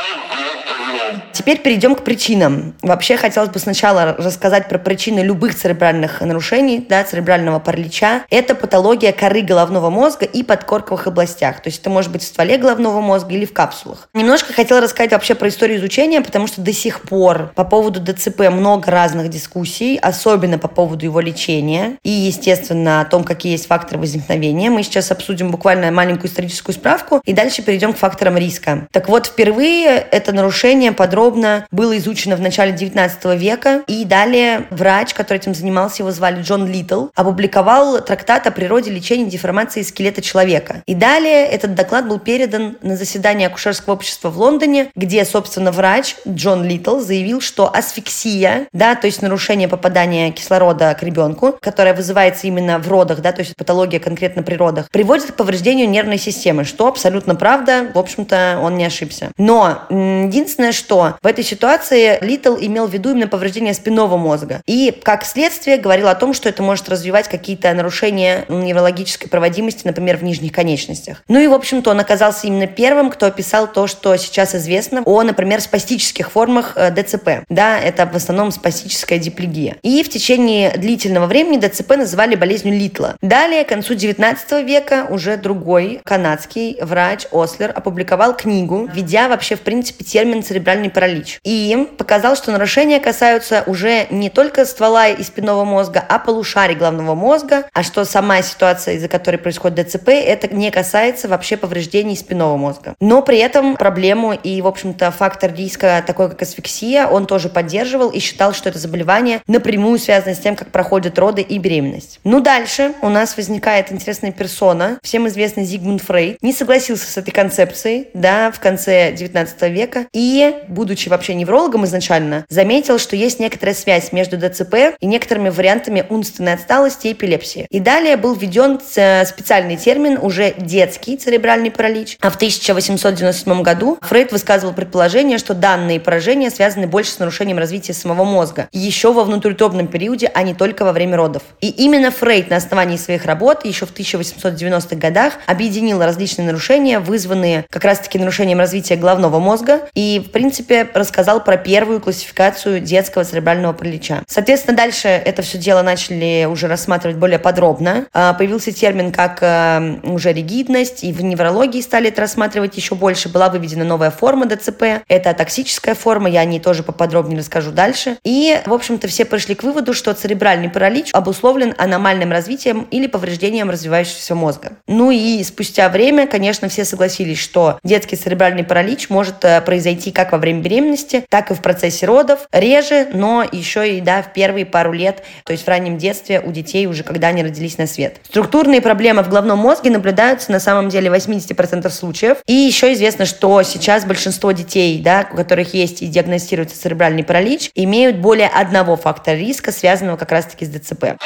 Теперь 1.31 1.59
перейдем 1.61 1.95
к 1.95 2.03
причинам. 2.03 2.75
Вообще 2.81 3.17
хотелось 3.17 3.49
бы 3.49 3.59
сначала 3.59 4.15
рассказать 4.17 4.69
про 4.69 4.77
причины 4.77 5.19
любых 5.19 5.55
церебральных 5.55 6.21
нарушений, 6.21 6.85
да, 6.87 7.03
церебрального 7.03 7.59
паралича. 7.59 8.23
Это 8.29 8.55
патология 8.55 9.11
коры 9.11 9.41
головного 9.41 9.89
мозга 9.89 10.25
и 10.25 10.43
подкорковых 10.43 11.07
областях. 11.07 11.61
То 11.61 11.69
есть 11.69 11.81
это 11.81 11.89
может 11.89 12.11
быть 12.11 12.21
в 12.21 12.25
стволе 12.25 12.57
головного 12.57 13.01
мозга 13.01 13.33
или 13.33 13.45
в 13.45 13.53
капсулах. 13.53 14.09
Немножко 14.13 14.53
хотела 14.53 14.81
рассказать 14.81 15.11
вообще 15.11 15.35
про 15.35 15.49
историю 15.49 15.79
изучения, 15.79 16.21
потому 16.21 16.47
что 16.47 16.61
до 16.61 16.73
сих 16.73 17.01
пор 17.01 17.51
по 17.55 17.63
поводу 17.63 17.99
ДЦП 17.99 18.49
много 18.51 18.91
разных 18.91 19.29
дискуссий, 19.29 19.97
особенно 19.97 20.57
по 20.57 20.67
поводу 20.67 21.05
его 21.05 21.19
лечения 21.19 21.97
и, 22.03 22.09
естественно, 22.09 23.01
о 23.01 23.05
том, 23.05 23.23
какие 23.23 23.53
есть 23.53 23.67
факторы 23.67 23.99
возникновения. 23.99 24.69
Мы 24.69 24.83
сейчас 24.83 25.11
обсудим 25.11 25.51
буквально 25.51 25.91
маленькую 25.91 26.29
историческую 26.29 26.75
справку 26.75 27.21
и 27.25 27.33
дальше 27.33 27.61
перейдем 27.61 27.93
к 27.93 27.97
факторам 27.97 28.37
риска. 28.37 28.87
Так 28.91 29.09
вот, 29.09 29.27
впервые 29.27 29.97
это 29.97 30.31
нарушение 30.31 30.91
подробно 31.03 31.67
было 31.69 31.97
изучено 31.97 32.37
в 32.37 32.39
начале 32.39 32.71
19 32.71 33.25
века, 33.37 33.83
и 33.87 34.05
далее 34.05 34.67
врач, 34.69 35.13
который 35.13 35.39
этим 35.39 35.53
занимался, 35.53 36.01
его 36.01 36.11
звали 36.11 36.41
Джон 36.41 36.65
Литл, 36.65 37.07
опубликовал 37.13 37.99
трактат 37.99 38.47
о 38.47 38.51
природе 38.51 38.89
лечения 38.89 39.25
деформации 39.25 39.81
скелета 39.81 40.21
человека. 40.21 40.81
И 40.85 40.95
далее 40.95 41.45
этот 41.45 41.75
доклад 41.75 42.07
был 42.07 42.19
передан 42.19 42.77
на 42.81 42.95
заседание 42.95 43.47
акушерского 43.47 43.95
общества 43.95 44.29
в 44.29 44.37
Лондоне, 44.37 44.91
где, 44.95 45.25
собственно, 45.25 45.73
врач 45.73 46.15
Джон 46.25 46.63
Литл 46.63 47.01
заявил, 47.01 47.41
что 47.41 47.69
асфиксия, 47.69 48.67
да, 48.71 48.95
то 48.95 49.07
есть 49.07 49.21
нарушение 49.21 49.67
попадания 49.67 50.31
кислорода 50.31 50.93
к 50.93 51.03
ребенку, 51.03 51.57
которое 51.59 51.93
вызывается 51.93 52.47
именно 52.47 52.79
в 52.79 52.87
родах, 52.87 53.19
да, 53.19 53.33
то 53.33 53.41
есть 53.41 53.57
патология 53.57 53.99
конкретно 53.99 54.41
при 54.41 54.55
родах, 54.55 54.89
приводит 54.89 55.33
к 55.33 55.35
повреждению 55.35 55.89
нервной 55.89 56.17
системы, 56.17 56.63
что 56.63 56.87
абсолютно 56.87 57.35
правда, 57.35 57.87
в 57.93 57.99
общем-то, 57.99 58.59
он 58.63 58.77
не 58.77 58.85
ошибся. 58.85 59.31
Но 59.37 59.79
единственное, 59.89 60.71
что 60.71 60.82
в 61.21 61.27
этой 61.27 61.43
ситуации 61.43 62.17
Литл 62.21 62.57
имел 62.59 62.87
в 62.87 62.93
виду 62.93 63.11
именно 63.11 63.27
повреждение 63.27 63.73
спинного 63.73 64.17
мозга. 64.17 64.61
И, 64.65 64.97
как 65.03 65.25
следствие, 65.25 65.77
говорил 65.77 66.07
о 66.07 66.15
том, 66.15 66.33
что 66.33 66.49
это 66.49 66.63
может 66.63 66.89
развивать 66.89 67.27
какие-то 67.27 67.73
нарушения 67.73 68.45
неврологической 68.49 69.29
проводимости, 69.29 69.85
например, 69.85 70.17
в 70.17 70.23
нижних 70.23 70.51
конечностях. 70.51 71.23
Ну 71.27 71.39
и, 71.39 71.47
в 71.47 71.53
общем-то, 71.53 71.91
он 71.91 71.99
оказался 71.99 72.47
именно 72.47 72.67
первым, 72.67 73.09
кто 73.09 73.25
описал 73.25 73.71
то, 73.71 73.87
что 73.87 74.15
сейчас 74.17 74.55
известно 74.55 75.01
о, 75.05 75.23
например, 75.23 75.61
спастических 75.61 76.31
формах 76.31 76.73
э, 76.75 76.91
ДЦП. 76.91 77.45
Да, 77.49 77.79
это 77.79 78.05
в 78.05 78.15
основном 78.15 78.51
спастическая 78.51 79.19
диплегия. 79.19 79.77
И 79.81 80.03
в 80.03 80.09
течение 80.09 80.71
длительного 80.77 81.27
времени 81.27 81.57
ДЦП 81.57 81.97
называли 81.97 82.35
болезнью 82.35 82.77
Литла. 82.77 83.15
Далее, 83.21 83.63
к 83.63 83.69
концу 83.69 83.93
19 83.93 84.65
века, 84.65 85.07
уже 85.09 85.37
другой 85.37 86.01
канадский 86.03 86.77
врач 86.81 87.27
Ослер 87.31 87.71
опубликовал 87.75 88.35
книгу, 88.35 88.89
введя 88.91 89.29
вообще, 89.29 89.55
в 89.55 89.61
принципе, 89.61 90.03
термин 90.03 90.43
церебральный 90.43 90.72
паралич. 90.89 91.39
И 91.43 91.87
показал, 91.97 92.35
что 92.35 92.51
нарушения 92.51 92.99
касаются 92.99 93.63
уже 93.67 94.07
не 94.09 94.29
только 94.29 94.65
ствола 94.65 95.09
и 95.09 95.23
спинного 95.23 95.63
мозга, 95.63 96.03
а 96.07 96.19
полушарий 96.19 96.75
головного 96.75 97.15
мозга, 97.15 97.65
а 97.73 97.83
что 97.83 98.05
сама 98.05 98.41
ситуация, 98.41 98.95
из-за 98.95 99.07
которой 99.07 99.37
происходит 99.37 99.87
ДЦП, 99.87 100.09
это 100.09 100.53
не 100.53 100.71
касается 100.71 101.27
вообще 101.27 101.57
повреждений 101.57 102.15
спинного 102.15 102.57
мозга. 102.57 102.95
Но 102.99 103.21
при 103.21 103.37
этом 103.37 103.75
проблему 103.75 104.33
и, 104.33 104.61
в 104.61 104.67
общем-то, 104.67 105.11
фактор 105.11 105.53
риска, 105.53 106.03
такой 106.05 106.29
как 106.29 106.41
асфиксия, 106.41 107.07
он 107.07 107.25
тоже 107.25 107.49
поддерживал 107.49 108.09
и 108.09 108.19
считал, 108.19 108.53
что 108.53 108.69
это 108.69 108.79
заболевание 108.79 109.41
напрямую 109.47 109.99
связано 109.99 110.35
с 110.35 110.39
тем, 110.39 110.55
как 110.55 110.69
проходят 110.69 111.17
роды 111.19 111.41
и 111.41 111.57
беременность. 111.57 112.19
Ну, 112.23 112.39
дальше 112.39 112.93
у 113.01 113.09
нас 113.09 113.37
возникает 113.37 113.91
интересная 113.91 114.31
персона, 114.31 114.99
всем 115.03 115.27
известный 115.27 115.63
Зигмунд 115.63 116.01
Фрейд, 116.01 116.41
не 116.41 116.53
согласился 116.53 117.09
с 117.09 117.17
этой 117.17 117.31
концепцией, 117.31 118.07
да, 118.13 118.51
в 118.51 118.59
конце 118.59 119.11
19 119.11 119.61
века, 119.63 120.05
и, 120.13 120.62
будучи 120.67 121.09
вообще 121.09 121.33
неврологом 121.33 121.85
изначально, 121.85 122.45
заметил, 122.49 122.99
что 122.99 123.15
есть 123.15 123.39
некоторая 123.39 123.75
связь 123.75 124.11
между 124.11 124.37
ДЦП 124.37 124.95
и 124.99 125.05
некоторыми 125.05 125.49
вариантами 125.49 126.05
умственной 126.09 126.53
отсталости 126.53 127.07
и 127.07 127.13
эпилепсии. 127.13 127.67
И 127.69 127.79
далее 127.79 128.17
был 128.17 128.35
введен 128.35 128.79
э, 128.95 129.25
специальный 129.25 129.77
термин, 129.77 130.17
уже 130.21 130.53
детский 130.57 131.17
церебральный 131.17 131.71
паралич, 131.71 132.17
а 132.21 132.29
в 132.29 132.35
1897 132.35 133.61
году 133.61 133.97
Фрейд 134.01 134.31
высказывал 134.31 134.73
предположение, 134.73 135.37
что 135.37 135.53
данные 135.53 135.99
поражения 135.99 136.49
связаны 136.49 136.87
больше 136.87 137.11
с 137.11 137.19
нарушением 137.19 137.57
развития 137.57 137.93
самого 137.93 138.23
мозга, 138.23 138.67
еще 138.71 139.11
во 139.13 139.23
внутриутробном 139.23 139.87
периоде, 139.87 140.31
а 140.33 140.43
не 140.43 140.53
только 140.53 140.85
во 140.85 140.91
время 140.91 141.17
родов. 141.17 141.43
И 141.61 141.69
именно 141.69 142.11
Фрейд 142.11 142.49
на 142.49 142.57
основании 142.57 142.97
своих 142.97 143.25
работ 143.25 143.65
еще 143.65 143.85
в 143.85 143.93
1890-х 143.93 144.95
годах 144.95 145.33
объединил 145.45 146.01
различные 146.01 146.45
нарушения, 146.45 146.99
вызванные 146.99 147.65
как 147.69 147.83
раз-таки 147.83 148.19
нарушением 148.19 148.59
развития 148.59 148.95
головного 148.95 149.39
мозга, 149.39 149.81
и, 149.93 150.23
в 150.25 150.31
принципе, 150.31 150.52
рассказал 150.93 151.43
про 151.43 151.57
первую 151.57 151.99
классификацию 151.99 152.79
детского 152.79 153.23
церебрального 153.23 153.73
паралича. 153.73 154.23
Соответственно, 154.27 154.77
дальше 154.77 155.07
это 155.07 155.41
все 155.41 155.57
дело 155.57 155.81
начали 155.81 156.45
уже 156.49 156.67
рассматривать 156.67 157.17
более 157.17 157.39
подробно. 157.39 158.05
А, 158.13 158.33
появился 158.33 158.71
термин 158.71 159.11
как 159.11 159.39
э, 159.41 159.99
уже 160.03 160.33
ригидность, 160.33 161.03
и 161.03 161.11
в 161.11 161.23
неврологии 161.23 161.81
стали 161.81 162.09
это 162.09 162.21
рассматривать 162.21 162.77
еще 162.77 162.95
больше. 162.95 163.29
Была 163.29 163.49
выведена 163.49 163.83
новая 163.83 164.11
форма 164.11 164.45
ДЦП. 164.45 165.03
Это 165.07 165.33
токсическая 165.33 165.95
форма, 165.95 166.29
я 166.29 166.41
о 166.41 166.45
ней 166.45 166.59
тоже 166.59 166.83
поподробнее 166.83 167.39
расскажу 167.39 167.71
дальше. 167.71 168.17
И, 168.23 168.59
в 168.65 168.73
общем-то, 168.73 169.07
все 169.07 169.25
пришли 169.25 169.55
к 169.55 169.63
выводу, 169.63 169.93
что 169.93 170.13
церебральный 170.13 170.69
паралич 170.69 171.09
обусловлен 171.13 171.73
аномальным 171.77 172.31
развитием 172.31 172.87
или 172.91 173.07
повреждением 173.07 173.69
развивающегося 173.69 174.35
мозга. 174.35 174.73
Ну 174.87 175.11
и 175.11 175.43
спустя 175.43 175.89
время, 175.89 176.27
конечно, 176.27 176.69
все 176.69 176.85
согласились, 176.85 177.39
что 177.39 177.79
детский 177.83 178.15
церебральный 178.15 178.63
паралич 178.63 179.09
может 179.09 179.43
э, 179.45 179.61
произойти 179.61 180.11
как 180.11 180.31
во 180.31 180.37
время 180.43 180.61
беременности, 180.61 181.25
так 181.29 181.51
и 181.51 181.53
в 181.53 181.61
процессе 181.61 182.05
родов. 182.05 182.47
Реже, 182.51 183.07
но 183.13 183.45
еще 183.49 183.97
и 183.97 184.01
да, 184.01 184.21
в 184.21 184.33
первые 184.33 184.65
пару 184.65 184.91
лет, 184.91 185.23
то 185.45 185.51
есть 185.53 185.65
в 185.65 185.67
раннем 185.67 185.97
детстве 185.97 186.39
у 186.39 186.51
детей 186.51 186.85
уже 186.85 187.03
когда 187.03 187.29
они 187.29 187.43
родились 187.43 187.77
на 187.77 187.87
свет. 187.87 188.17
Структурные 188.23 188.81
проблемы 188.81 189.23
в 189.23 189.29
головном 189.29 189.59
мозге 189.59 189.89
наблюдаются 189.89 190.51
на 190.51 190.59
самом 190.59 190.89
деле 190.89 191.09
в 191.09 191.13
80% 191.13 191.89
случаев. 191.89 192.37
И 192.45 192.53
еще 192.53 192.93
известно, 192.93 193.25
что 193.25 193.61
сейчас 193.63 194.05
большинство 194.05 194.51
детей, 194.51 195.01
да, 195.01 195.27
у 195.31 195.35
которых 195.35 195.73
есть 195.73 196.01
и 196.01 196.07
диагностируется 196.07 196.79
церебральный 196.79 197.23
паралич, 197.23 197.71
имеют 197.75 198.17
более 198.17 198.47
одного 198.47 198.95
фактора 198.95 199.35
риска, 199.35 199.71
связанного 199.71 200.17
как 200.17 200.31
раз-таки 200.31 200.65
с 200.65 200.69
ДЦП. 200.69 201.17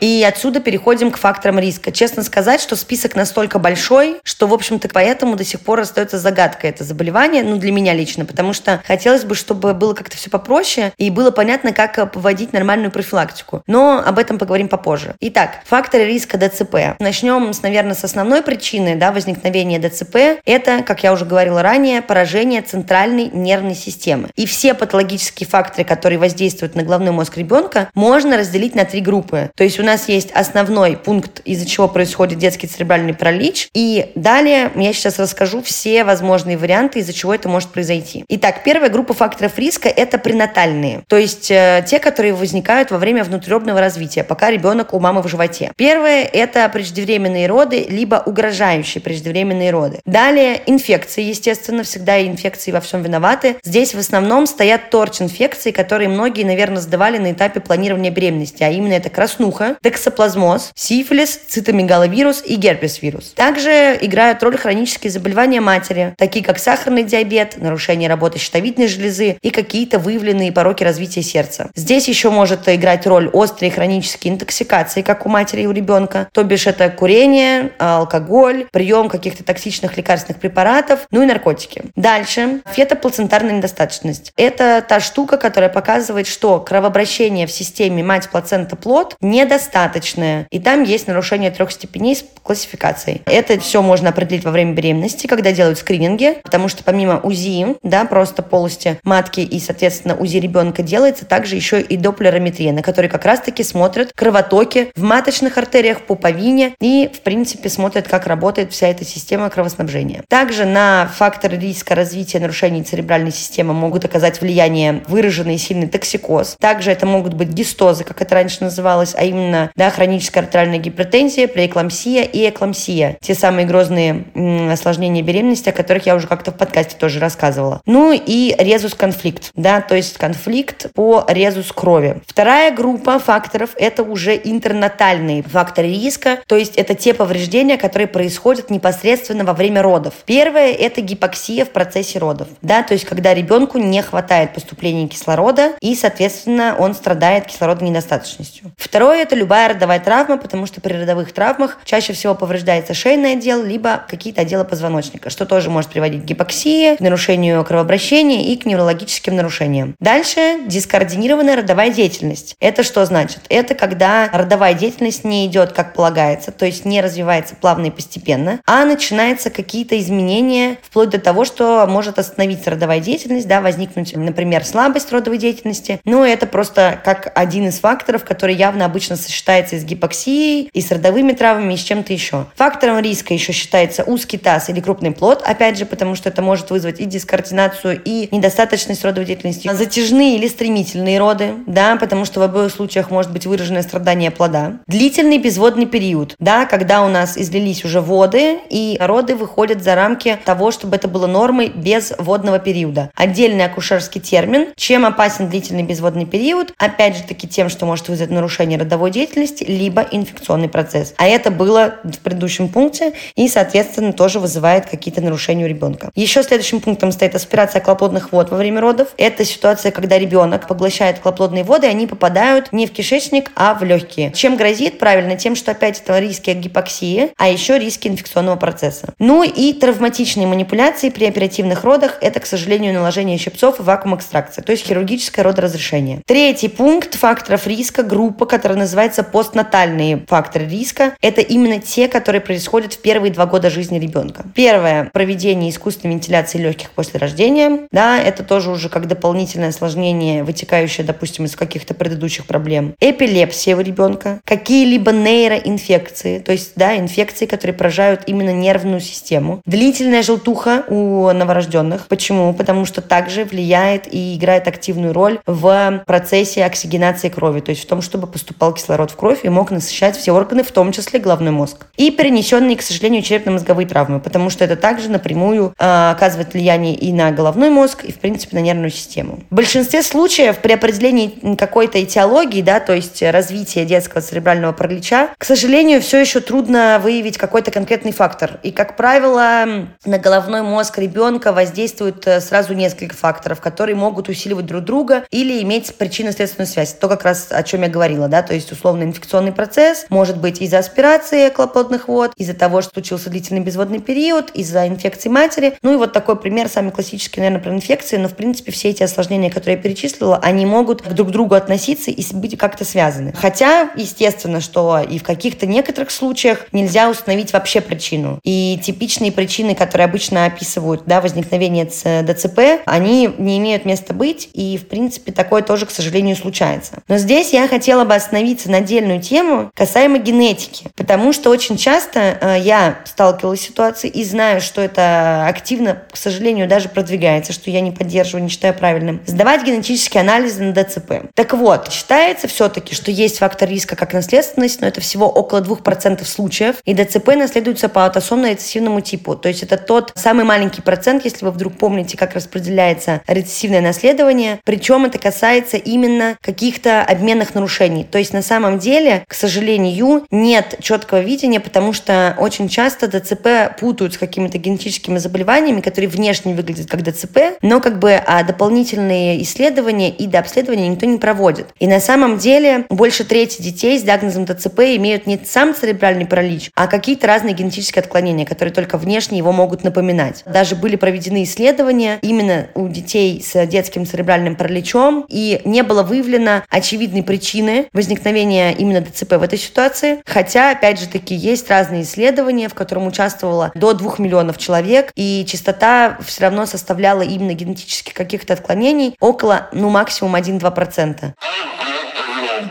И 0.00 0.24
отсюда 0.26 0.60
переходим 0.60 1.10
к 1.10 1.16
факторам 1.16 1.58
риска. 1.58 1.92
Честно 1.92 2.22
сказать, 2.22 2.60
что 2.60 2.76
список 2.76 3.14
настолько 3.14 3.58
большой, 3.58 4.16
что, 4.24 4.46
в 4.46 4.54
общем-то, 4.54 4.88
поэтому 4.88 5.36
до 5.36 5.44
сих 5.44 5.60
пор 5.60 5.80
остается 5.80 6.18
загадкой 6.18 6.70
это 6.70 6.84
заболевание, 6.84 7.42
ну, 7.42 7.56
для 7.56 7.72
меня 7.72 7.94
лично, 7.94 8.24
потому 8.24 8.52
что 8.52 8.82
хотелось 8.86 9.24
бы, 9.24 9.34
чтобы 9.34 9.74
было 9.74 9.94
как-то 9.94 10.16
все 10.16 10.30
попроще 10.30 10.92
и 10.96 11.10
было 11.10 11.30
понятно, 11.30 11.72
как 11.72 12.12
поводить 12.12 12.52
нормальную 12.52 12.90
профилактику. 12.90 13.62
Но 13.66 14.02
об 14.04 14.18
этом 14.18 14.38
поговорим 14.38 14.68
попозже. 14.68 15.14
Итак, 15.20 15.60
факторы 15.64 16.04
риска 16.04 16.38
ДЦП. 16.38 16.98
Начнем, 16.98 17.52
с, 17.52 17.62
наверное, 17.62 17.94
с 17.94 18.04
основной 18.04 18.42
причины 18.42 18.96
да, 18.96 19.12
возникновения 19.12 19.78
ДЦП. 19.78 20.40
Это, 20.44 20.82
как 20.82 21.02
я 21.02 21.12
уже 21.12 21.24
говорила 21.24 21.62
ранее, 21.62 22.02
поражение 22.02 22.62
центральной 22.62 23.30
нервной 23.32 23.74
системы. 23.74 24.30
И 24.34 24.46
все 24.46 24.74
патологические 24.74 25.48
факторы, 25.48 25.84
которые 25.84 26.18
воздействуют 26.18 26.74
на 26.74 26.82
головной 26.82 27.12
мозг 27.12 27.36
ребенка, 27.36 27.88
можно 27.94 28.36
разделить 28.36 28.74
на 28.74 28.84
три 28.84 29.00
группы. 29.00 29.50
То 29.62 29.64
есть 29.64 29.78
у 29.78 29.84
нас 29.84 30.08
есть 30.08 30.32
основной 30.32 30.96
пункт, 30.96 31.38
из-за 31.44 31.66
чего 31.66 31.86
происходит 31.86 32.40
детский 32.40 32.66
церебральный 32.66 33.14
паралич. 33.14 33.68
И 33.72 34.10
далее 34.16 34.72
я 34.74 34.92
сейчас 34.92 35.20
расскажу 35.20 35.62
все 35.62 36.02
возможные 36.02 36.58
варианты, 36.58 36.98
из-за 36.98 37.12
чего 37.12 37.32
это 37.32 37.48
может 37.48 37.68
произойти. 37.68 38.24
Итак, 38.28 38.64
первая 38.64 38.90
группа 38.90 39.14
факторов 39.14 39.56
риска– 39.60 39.88
это 39.96 40.18
пренатальные. 40.18 41.04
То 41.06 41.16
есть 41.16 41.48
э, 41.48 41.84
те, 41.86 42.00
которые 42.00 42.34
возникают 42.34 42.90
во 42.90 42.98
время 42.98 43.22
внутреннего 43.22 43.78
развития, 43.78 44.24
пока 44.24 44.50
ребенок 44.50 44.94
у 44.94 44.98
мамы 44.98 45.22
в 45.22 45.28
животе. 45.28 45.70
Первое– 45.76 46.24
это 46.32 46.68
преждевременные 46.68 47.46
роды, 47.46 47.86
либо 47.88 48.20
угрожающие 48.26 49.00
преждевременные 49.00 49.70
роды. 49.70 50.00
Далее 50.04 50.60
инфекции, 50.66 51.22
естественно, 51.22 51.84
всегда 51.84 52.20
инфекции 52.20 52.72
во 52.72 52.80
всем 52.80 53.04
виноваты. 53.04 53.58
Здесь 53.62 53.94
в 53.94 53.98
основном 54.00 54.48
стоят 54.48 54.90
торч-инфекции, 54.90 55.70
которые 55.70 56.08
многие, 56.08 56.42
наверное, 56.42 56.82
сдавали 56.82 57.18
на 57.18 57.30
этапе 57.30 57.60
планирования 57.60 58.10
беременности, 58.10 58.64
а 58.64 58.68
именно 58.68 58.94
это 58.94 59.08
краснуха, 59.08 59.51
токсоплазмоз, 59.82 60.72
сифилис, 60.74 61.38
цитомегаловирус 61.48 62.42
и 62.44 62.56
герпес-вирус. 62.56 63.32
Также 63.34 63.98
играют 64.00 64.42
роль 64.42 64.56
хронические 64.56 65.10
заболевания 65.10 65.60
матери, 65.60 66.14
такие 66.18 66.44
как 66.44 66.58
сахарный 66.58 67.02
диабет, 67.02 67.56
нарушение 67.56 68.08
работы 68.08 68.38
щитовидной 68.38 68.88
железы 68.88 69.38
и 69.42 69.50
какие-то 69.50 69.98
выявленные 69.98 70.52
пороки 70.52 70.84
развития 70.84 71.22
сердца. 71.22 71.70
Здесь 71.74 72.08
еще 72.08 72.30
может 72.30 72.68
играть 72.68 73.06
роль 73.06 73.28
острые 73.28 73.70
хронические 73.70 74.34
интоксикации, 74.34 75.02
как 75.02 75.26
у 75.26 75.28
матери 75.28 75.62
и 75.62 75.66
у 75.66 75.72
ребенка, 75.72 76.28
то 76.32 76.42
бишь 76.44 76.66
это 76.66 76.88
курение, 76.90 77.72
алкоголь, 77.78 78.66
прием 78.72 79.08
каких-то 79.08 79.44
токсичных 79.44 79.96
лекарственных 79.96 80.40
препаратов, 80.40 81.00
ну 81.10 81.22
и 81.22 81.26
наркотики. 81.26 81.82
Дальше. 81.96 82.60
Фетоплацентарная 82.72 83.52
недостаточность. 83.52 84.32
Это 84.36 84.84
та 84.86 85.00
штука, 85.00 85.36
которая 85.36 85.70
показывает, 85.70 86.26
что 86.26 86.60
кровообращение 86.60 87.46
в 87.46 87.52
системе 87.52 88.02
мать-плацента-плод 88.02 89.16
не 89.20 89.41
недостаточное. 89.42 90.46
И 90.50 90.58
там 90.58 90.82
есть 90.82 91.06
нарушение 91.06 91.50
трех 91.50 91.70
степеней 91.70 92.16
с 92.16 92.24
классификацией. 92.42 93.22
Это 93.26 93.58
все 93.60 93.82
можно 93.82 94.10
определить 94.10 94.44
во 94.44 94.50
время 94.50 94.72
беременности, 94.72 95.26
когда 95.26 95.52
делают 95.52 95.78
скрининги, 95.78 96.38
потому 96.42 96.68
что 96.68 96.84
помимо 96.84 97.20
УЗИ, 97.20 97.76
да, 97.82 98.04
просто 98.04 98.42
полости 98.42 98.98
матки 99.04 99.40
и, 99.40 99.60
соответственно, 99.60 100.16
УЗИ 100.16 100.38
ребенка 100.38 100.82
делается 100.82 101.24
также 101.24 101.56
еще 101.56 101.80
и 101.80 101.96
доплерометрия, 101.96 102.72
на 102.72 102.82
которой 102.82 103.08
как 103.08 103.24
раз-таки 103.24 103.62
смотрят 103.62 104.12
кровотоки 104.14 104.90
в 104.96 105.02
маточных 105.02 105.58
артериях, 105.58 106.02
пуповине 106.02 106.74
и, 106.80 107.10
в 107.12 107.20
принципе, 107.20 107.68
смотрят, 107.68 108.08
как 108.08 108.26
работает 108.26 108.72
вся 108.72 108.88
эта 108.88 109.04
система 109.04 109.50
кровоснабжения. 109.50 110.22
Также 110.28 110.64
на 110.64 111.10
факторы 111.14 111.56
риска 111.56 111.94
развития 111.94 112.40
нарушений 112.40 112.82
церебральной 112.82 113.32
системы 113.32 113.74
могут 113.74 114.04
оказать 114.04 114.40
влияние 114.40 115.02
выраженный 115.06 115.58
сильный 115.58 115.88
токсикоз. 115.88 116.56
Также 116.58 116.90
это 116.90 117.06
могут 117.06 117.34
быть 117.34 117.48
гистозы, 117.48 118.04
как 118.04 118.20
это 118.22 118.34
раньше 118.34 118.64
называлось, 118.64 119.14
а 119.16 119.24
именно 119.32 119.70
да, 119.76 119.90
хроническая 119.90 120.44
артериальная 120.44 120.78
гипертензия, 120.78 121.48
преэклампсия 121.48 122.22
и 122.22 122.48
эклампсия. 122.48 123.16
Те 123.20 123.34
самые 123.34 123.66
грозные 123.66 124.24
м, 124.34 124.70
осложнения 124.70 125.22
беременности, 125.22 125.68
о 125.68 125.72
которых 125.72 126.06
я 126.06 126.14
уже 126.14 126.26
как-то 126.26 126.52
в 126.52 126.56
подкасте 126.56 126.96
тоже 126.96 127.18
рассказывала. 127.18 127.80
Ну 127.86 128.12
и 128.12 128.54
резус-конфликт, 128.58 129.50
да, 129.54 129.80
то 129.80 129.96
есть 129.96 130.18
конфликт 130.18 130.92
по 130.94 131.24
резус 131.28 131.72
крови. 131.72 132.20
Вторая 132.26 132.74
группа 132.74 133.18
факторов– 133.18 133.70
это 133.76 134.02
уже 134.02 134.36
интернатальные 134.36 135.42
факторы 135.42 135.88
риска, 135.88 136.38
то 136.46 136.56
есть 136.56 136.76
это 136.76 136.94
те 136.94 137.14
повреждения, 137.14 137.76
которые 137.76 138.06
происходят 138.06 138.70
непосредственно 138.70 139.44
во 139.44 139.54
время 139.54 139.82
родов. 139.82 140.14
Первое– 140.26 140.72
это 140.72 141.00
гипоксия 141.00 141.64
в 141.64 141.70
процессе 141.70 142.18
родов, 142.18 142.48
да, 142.60 142.82
то 142.82 142.94
есть 142.94 143.04
когда 143.04 143.34
ребенку 143.34 143.78
не 143.78 144.02
хватает 144.02 144.54
поступления 144.54 145.08
кислорода 145.08 145.72
и, 145.80 145.94
соответственно, 145.94 146.76
он 146.78 146.94
страдает 146.94 147.46
кислородной 147.46 147.90
недостаточностью. 147.90 148.72
Второе– 148.76 149.21
это 149.22 149.34
любая 149.34 149.68
родовая 149.68 150.00
травма, 150.00 150.36
потому 150.36 150.66
что 150.66 150.80
при 150.80 150.92
родовых 150.94 151.32
травмах 151.32 151.78
чаще 151.84 152.12
всего 152.12 152.34
повреждается 152.34 152.94
шейный 152.94 153.32
отдел, 153.32 153.62
либо 153.62 154.04
какие-то 154.08 154.42
отделы 154.42 154.64
позвоночника, 154.64 155.30
что 155.30 155.46
тоже 155.46 155.70
может 155.70 155.90
приводить 155.90 156.22
к 156.22 156.24
гипоксии, 156.24 156.96
к 156.96 157.00
нарушению 157.00 157.64
кровообращения 157.64 158.52
и 158.52 158.56
к 158.56 158.66
неврологическим 158.66 159.34
нарушениям. 159.34 159.94
Дальше– 160.00 160.60
дискоординированная 160.66 161.56
родовая 161.56 161.90
деятельность. 161.90 162.56
Это 162.60 162.82
что 162.82 163.04
значит? 163.06 163.40
Это 163.48 163.74
когда 163.74 164.28
родовая 164.32 164.74
деятельность 164.74 165.24
не 165.24 165.46
идет 165.46 165.72
как 165.72 165.94
полагается, 165.94 166.50
то 166.50 166.66
есть 166.66 166.84
не 166.84 167.00
развивается 167.00 167.54
плавно 167.54 167.86
и 167.86 167.90
постепенно, 167.90 168.60
а 168.66 168.84
начинаются 168.84 169.50
какие-то 169.50 169.98
изменения, 169.98 170.78
вплоть 170.82 171.10
до 171.10 171.18
того, 171.18 171.44
что 171.44 171.86
может 171.88 172.18
остановиться 172.18 172.70
родовая 172.70 173.00
деятельность, 173.00 173.46
да, 173.46 173.60
возникнуть, 173.60 174.16
например, 174.16 174.64
слабость 174.64 175.12
родовой 175.12 175.38
деятельности. 175.38 176.00
Но 176.04 176.24
это 176.24 176.46
просто 176.46 177.00
как 177.04 177.30
один 177.34 177.68
из 177.68 177.78
факторов, 177.78 178.24
который 178.24 178.54
явно 178.54 178.84
обычно 178.84 179.11
сочетается 179.16 179.76
и 179.76 179.78
с 179.78 179.84
гипоксией, 179.84 180.70
и 180.72 180.80
с 180.80 180.90
родовыми 180.90 181.32
травмами, 181.32 181.74
и 181.74 181.76
с 181.76 181.82
чем-то 181.82 182.12
еще. 182.12 182.46
Фактором 182.56 183.00
риска 183.00 183.34
еще 183.34 183.52
считается 183.52 184.04
узкий 184.04 184.38
таз 184.38 184.68
или 184.68 184.80
крупный 184.80 185.12
плод, 185.12 185.42
опять 185.44 185.78
же, 185.78 185.86
потому 185.86 186.14
что 186.14 186.28
это 186.28 186.42
может 186.42 186.70
вызвать 186.70 187.00
и 187.00 187.04
дискоординацию, 187.04 188.00
и 188.04 188.28
недостаточность 188.34 189.04
родовой 189.04 189.26
деятельности. 189.26 189.70
Затяжные 189.72 190.36
или 190.36 190.48
стремительные 190.48 191.18
роды, 191.18 191.54
да, 191.66 191.96
потому 191.96 192.24
что 192.24 192.40
в 192.40 192.42
обоих 192.42 192.72
случаях 192.72 193.10
может 193.10 193.32
быть 193.32 193.46
выраженное 193.46 193.82
страдание 193.82 194.30
плода. 194.30 194.78
Длительный 194.86 195.38
безводный 195.38 195.86
период, 195.86 196.34
да, 196.38 196.66
когда 196.66 197.02
у 197.02 197.08
нас 197.08 197.36
излились 197.36 197.84
уже 197.84 198.00
воды, 198.00 198.58
и 198.70 198.96
роды 199.00 199.34
выходят 199.34 199.82
за 199.82 199.94
рамки 199.94 200.38
того, 200.44 200.70
чтобы 200.70 200.96
это 200.96 201.08
было 201.08 201.26
нормой 201.26 201.68
без 201.74 202.12
водного 202.18 202.58
периода. 202.58 203.10
Отдельный 203.14 203.64
акушерский 203.64 204.20
термин. 204.20 204.68
Чем 204.76 205.04
опасен 205.04 205.48
длительный 205.48 205.82
безводный 205.82 206.26
период? 206.26 206.72
Опять 206.78 207.16
же 207.16 207.22
таки 207.24 207.48
тем, 207.48 207.68
что 207.68 207.86
может 207.86 208.08
вызвать 208.08 208.30
нарушение 208.30 208.78
родовой 208.78 209.01
деятельности, 209.10 209.64
либо 209.64 210.06
инфекционный 210.10 210.68
процесс. 210.68 211.14
А 211.16 211.26
это 211.26 211.50
было 211.50 211.96
в 212.04 212.18
предыдущем 212.18 212.68
пункте 212.68 213.12
и, 213.34 213.48
соответственно, 213.48 214.12
тоже 214.12 214.38
вызывает 214.38 214.86
какие-то 214.86 215.20
нарушения 215.20 215.64
у 215.64 215.68
ребенка. 215.68 216.10
Еще 216.14 216.42
следующим 216.42 216.80
пунктом 216.80 217.12
стоит 217.12 217.34
аспирация 217.34 217.80
околоплодных 217.80 218.32
вод 218.32 218.50
во 218.50 218.56
время 218.56 218.80
родов. 218.80 219.08
Это 219.16 219.44
ситуация, 219.44 219.92
когда 219.92 220.18
ребенок 220.18 220.66
поглощает 220.66 221.18
околоплодные 221.18 221.64
воды, 221.64 221.86
и 221.86 221.90
они 221.90 222.06
попадают 222.06 222.72
не 222.72 222.86
в 222.86 222.92
кишечник, 222.92 223.50
а 223.56 223.74
в 223.74 223.82
легкие. 223.82 224.32
Чем 224.32 224.56
грозит? 224.56 224.98
Правильно, 224.98 225.36
тем, 225.36 225.56
что 225.56 225.72
опять 225.72 226.00
это 226.00 226.18
риски 226.18 226.50
гипоксии, 226.50 227.30
а 227.36 227.48
еще 227.48 227.78
риски 227.78 228.08
инфекционного 228.08 228.56
процесса. 228.56 229.14
Ну 229.18 229.42
и 229.42 229.72
травматичные 229.72 230.46
манипуляции 230.46 231.10
при 231.10 231.24
оперативных 231.26 231.84
родах– 231.84 232.18
это, 232.20 232.40
к 232.40 232.46
сожалению, 232.46 232.94
наложение 232.94 233.38
щипцов 233.38 233.80
и 233.80 233.82
вакуум-экстракция, 233.82 234.62
то 234.62 234.72
есть 234.72 234.86
хирургическое 234.86 235.44
родоразрешение. 235.44 236.22
Третий 236.26 236.68
пункт 236.68 237.14
факторов 237.14 237.66
риска– 237.66 238.02
группа, 238.04 238.46
которая 238.46 238.78
называется 238.78 238.91
постнатальные 239.22 240.24
факторы 240.26 240.66
риска. 240.66 241.14
Это 241.20 241.40
именно 241.40 241.80
те, 241.80 242.08
которые 242.08 242.40
происходят 242.40 242.94
в 242.94 242.98
первые 242.98 243.32
два 243.32 243.46
года 243.46 243.70
жизни 243.70 243.98
ребенка. 243.98 244.44
Первое– 244.54 245.10
проведение 245.12 245.70
искусственной 245.70 246.14
вентиляции 246.14 246.58
легких 246.58 246.90
после 246.90 247.18
рождения. 247.18 247.86
Да, 247.90 248.18
это 248.18 248.42
тоже 248.42 248.70
уже 248.70 248.88
как 248.88 249.08
дополнительное 249.08 249.68
осложнение, 249.68 250.44
вытекающее, 250.44 251.06
допустим, 251.06 251.44
из 251.44 251.56
каких-то 251.56 251.94
предыдущих 251.94 252.46
проблем. 252.46 252.94
Эпилепсия 253.00 253.76
у 253.76 253.80
ребенка. 253.80 254.40
Какие-либо 254.44 255.12
нейроинфекции, 255.12 256.38
то 256.38 256.52
есть, 256.52 256.72
да, 256.76 256.96
инфекции, 256.96 257.46
которые 257.46 257.76
поражают 257.76 258.22
именно 258.26 258.52
нервную 258.52 259.00
систему. 259.00 259.60
Длительная 259.66 260.22
желтуха 260.22 260.84
у 260.88 261.30
новорожденных. 261.32 262.06
Почему? 262.08 262.54
Потому 262.54 262.84
что 262.84 263.00
также 263.00 263.44
влияет 263.44 264.12
и 264.12 264.36
играет 264.36 264.68
активную 264.68 265.12
роль 265.12 265.40
в 265.46 266.02
процессе 266.06 266.64
оксигенации 266.64 267.28
крови, 267.28 267.60
то 267.60 267.70
есть 267.70 267.82
в 267.82 267.86
том, 267.86 268.02
чтобы 268.02 268.26
поступал 268.26 268.71
кислород 268.72 269.10
в 269.10 269.16
кровь 269.16 269.40
и 269.44 269.48
мог 269.48 269.70
насыщать 269.70 270.16
все 270.16 270.32
органы, 270.32 270.62
в 270.62 270.72
том 270.72 270.92
числе 270.92 271.20
головной 271.20 271.52
мозг. 271.52 271.86
И 271.96 272.10
перенесенные, 272.10 272.76
к 272.76 272.82
сожалению, 272.82 273.22
черепно-мозговые 273.22 273.86
травмы, 273.86 274.20
потому 274.20 274.50
что 274.50 274.64
это 274.64 274.76
также 274.76 275.10
напрямую 275.10 275.74
э, 275.78 276.10
оказывает 276.10 276.52
влияние 276.52 276.94
и 276.94 277.12
на 277.12 277.30
головной 277.30 277.70
мозг, 277.70 278.04
и, 278.04 278.12
в 278.12 278.18
принципе, 278.18 278.56
на 278.56 278.60
нервную 278.60 278.90
систему. 278.90 279.40
В 279.50 279.54
большинстве 279.54 280.02
случаев 280.02 280.58
при 280.58 280.72
определении 280.72 281.56
какой-то 281.56 282.02
этиологии, 282.02 282.62
да, 282.62 282.80
то 282.80 282.94
есть 282.94 283.22
развития 283.22 283.84
детского 283.84 284.22
церебрального 284.22 284.72
паралича, 284.72 285.30
к 285.36 285.44
сожалению, 285.44 286.00
все 286.00 286.20
еще 286.20 286.40
трудно 286.40 287.00
выявить 287.02 287.38
какой-то 287.38 287.70
конкретный 287.70 288.12
фактор. 288.12 288.60
И, 288.62 288.70
как 288.70 288.96
правило, 288.96 289.64
на 290.04 290.18
головной 290.18 290.62
мозг 290.62 290.98
ребенка 290.98 291.52
воздействуют 291.52 292.26
э, 292.26 292.40
сразу 292.40 292.74
несколько 292.74 293.16
факторов, 293.16 293.60
которые 293.60 293.96
могут 293.96 294.28
усиливать 294.28 294.66
друг 294.66 294.84
друга 294.84 295.24
или 295.30 295.62
иметь 295.62 295.94
причинно-следственную 295.96 296.68
связь. 296.68 296.92
То, 296.94 297.08
как 297.08 297.24
раз 297.24 297.48
о 297.50 297.62
чем 297.62 297.82
я 297.82 297.88
говорила, 297.88 298.28
да, 298.28 298.42
то 298.42 298.54
есть 298.54 298.61
условно 298.70 299.02
инфекционный 299.02 299.52
процесс 299.52 300.06
может 300.10 300.38
быть 300.38 300.60
из-за 300.60 300.78
аспирации 300.78 301.48
околоплодных 301.48 302.06
вод, 302.06 302.32
из-за 302.36 302.54
того, 302.54 302.82
что 302.82 302.92
случился 302.92 303.30
длительный 303.30 303.60
безводный 303.62 303.98
период, 303.98 304.50
из-за 304.50 304.86
инфекции 304.86 305.28
матери. 305.28 305.78
Ну 305.82 305.94
и 305.94 305.96
вот 305.96 306.12
такой 306.12 306.36
пример, 306.36 306.68
самый 306.68 306.92
классический, 306.92 307.40
наверное, 307.40 307.62
про 307.62 307.72
инфекции, 307.72 308.18
но 308.18 308.28
в 308.28 308.34
принципе 308.34 308.70
все 308.70 308.90
эти 308.90 309.02
осложнения, 309.02 309.50
которые 309.50 309.76
я 309.76 309.82
перечислила, 309.82 310.36
они 310.36 310.66
могут 310.66 311.02
друг 311.14 311.28
к 311.28 311.30
другу 311.32 311.54
относиться 311.54 312.10
и 312.10 312.22
быть 312.34 312.58
как-то 312.58 312.84
связаны. 312.84 313.32
Хотя, 313.32 313.90
естественно, 313.96 314.60
что 314.60 315.00
и 315.00 315.18
в 315.18 315.22
каких-то 315.22 315.66
некоторых 315.66 316.10
случаях 316.10 316.66
нельзя 316.72 317.08
установить 317.08 317.52
вообще 317.52 317.80
причину. 317.80 318.38
И 318.44 318.78
типичные 318.82 319.32
причины, 319.32 319.74
которые 319.74 320.04
обычно 320.04 320.44
описывают 320.44 321.04
да, 321.06 321.20
возникновение 321.20 321.86
ДЦП, 321.86 322.82
они 322.84 323.30
не 323.38 323.58
имеют 323.58 323.84
места 323.84 324.12
быть, 324.12 324.50
и, 324.52 324.76
в 324.76 324.88
принципе, 324.88 325.32
такое 325.32 325.62
тоже, 325.62 325.86
к 325.86 325.90
сожалению, 325.90 326.36
случается. 326.36 327.02
Но 327.08 327.16
здесь 327.16 327.52
я 327.52 327.66
хотела 327.68 328.04
бы 328.04 328.14
остановиться 328.14 328.51
на 328.68 328.78
отдельную 328.78 329.20
тему 329.20 329.70
касаемо 329.74 330.18
генетики, 330.18 330.86
потому 330.96 331.32
что 331.32 331.50
очень 331.50 331.76
часто 331.76 332.38
э, 332.40 332.58
я 332.60 332.98
сталкивалась 333.04 333.60
с 333.60 333.64
ситуацией 333.64 334.12
и 334.12 334.24
знаю, 334.24 334.60
что 334.60 334.80
это 334.80 335.46
активно, 335.46 336.02
к 336.10 336.16
сожалению, 336.16 336.68
даже 336.68 336.88
продвигается, 336.88 337.52
что 337.52 337.70
я 337.70 337.80
не 337.80 337.90
поддерживаю, 337.90 338.44
не 338.44 338.50
считаю 338.50 338.74
правильным. 338.74 339.20
Сдавать 339.26 339.64
генетические 339.64 340.20
анализы 340.20 340.62
на 340.62 340.72
ДЦП. 340.72 341.30
Так 341.34 341.54
вот, 341.54 341.90
считается 341.92 342.48
все-таки, 342.48 342.94
что 342.94 343.10
есть 343.10 343.38
фактор 343.38 343.68
риска 343.68 343.96
как 343.96 344.12
наследственность, 344.12 344.80
но 344.80 344.86
это 344.86 345.00
всего 345.00 345.28
около 345.28 345.60
2% 345.60 346.24
случаев, 346.24 346.76
и 346.84 346.94
ДЦП 346.94 347.28
наследуется 347.36 347.88
по 347.88 348.06
аутосомно-рецессивному 348.06 349.00
типу. 349.00 349.36
То 349.36 349.48
есть 349.48 349.62
это 349.62 349.76
тот 349.78 350.12
самый 350.14 350.44
маленький 350.44 350.82
процент, 350.82 351.24
если 351.24 351.44
вы 351.44 351.50
вдруг 351.50 351.74
помните, 351.78 352.16
как 352.16 352.34
распределяется 352.34 353.22
рецессивное 353.26 353.80
наследование, 353.80 354.60
причем 354.64 355.04
это 355.04 355.18
касается 355.18 355.76
именно 355.76 356.36
каких-то 356.40 357.02
обменных 357.02 357.54
нарушений. 357.54 358.04
То 358.04 358.18
есть 358.18 358.32
на 358.42 358.44
самом 358.44 358.80
деле, 358.80 359.22
к 359.28 359.34
сожалению, 359.34 360.26
нет 360.32 360.74
четкого 360.80 361.20
видения, 361.20 361.60
потому 361.60 361.92
что 361.92 362.34
очень 362.40 362.68
часто 362.68 363.06
ДЦП 363.06 363.78
путают 363.78 364.14
с 364.14 364.18
какими-то 364.18 364.58
генетическими 364.58 365.18
заболеваниями, 365.18 365.80
которые 365.80 366.08
внешне 366.08 366.52
выглядят 366.52 366.90
как 366.90 367.04
ДЦП, 367.04 367.38
но 367.62 367.80
как 367.80 368.00
бы 368.00 368.14
а 368.14 368.42
дополнительные 368.42 369.40
исследования 369.44 370.10
и 370.10 370.26
дообследования 370.26 370.88
никто 370.88 371.06
не 371.06 371.18
проводит. 371.18 371.68
И 371.78 371.86
на 371.86 372.00
самом 372.00 372.38
деле 372.38 372.84
больше 372.90 373.22
трети 373.22 373.62
детей 373.62 373.96
с 373.96 374.02
диагнозом 374.02 374.44
ДЦП 374.44 374.80
имеют 374.96 375.28
не 375.28 375.38
сам 375.44 375.72
церебральный 375.72 376.26
паралич, 376.26 376.72
а 376.74 376.88
какие-то 376.88 377.28
разные 377.28 377.54
генетические 377.54 378.00
отклонения, 378.00 378.44
которые 378.44 378.74
только 378.74 378.98
внешне 378.98 379.38
его 379.38 379.52
могут 379.52 379.84
напоминать. 379.84 380.42
Даже 380.46 380.74
были 380.74 380.96
проведены 380.96 381.44
исследования 381.44 382.18
именно 382.22 382.66
у 382.74 382.88
детей 382.88 383.40
с 383.40 383.64
детским 383.66 384.04
церебральным 384.04 384.56
параличом, 384.56 385.26
и 385.28 385.60
не 385.64 385.84
было 385.84 386.02
выявлено 386.02 386.64
очевидной 386.68 387.22
причины 387.22 387.86
возникновения 387.92 388.31
возникновения 388.32 388.72
именно 388.72 389.00
ДЦП 389.00 389.34
в 389.34 389.42
этой 389.42 389.58
ситуации. 389.58 390.22
Хотя, 390.26 390.72
опять 390.72 390.98
же 390.98 391.06
таки, 391.06 391.34
есть 391.34 391.68
разные 391.68 392.02
исследования, 392.02 392.68
в 392.68 392.74
котором 392.74 393.06
участвовало 393.06 393.70
до 393.74 393.92
2 393.92 394.14
миллионов 394.18 394.58
человек, 394.58 395.12
и 395.14 395.44
частота 395.46 396.18
все 396.24 396.42
равно 396.42 396.66
составляла 396.66 397.22
именно 397.22 397.52
генетически 397.54 398.12
каких-то 398.12 398.54
отклонений 398.54 399.16
около, 399.20 399.68
ну, 399.72 399.90
максимум 399.90 400.34
1-2%. 400.36 401.32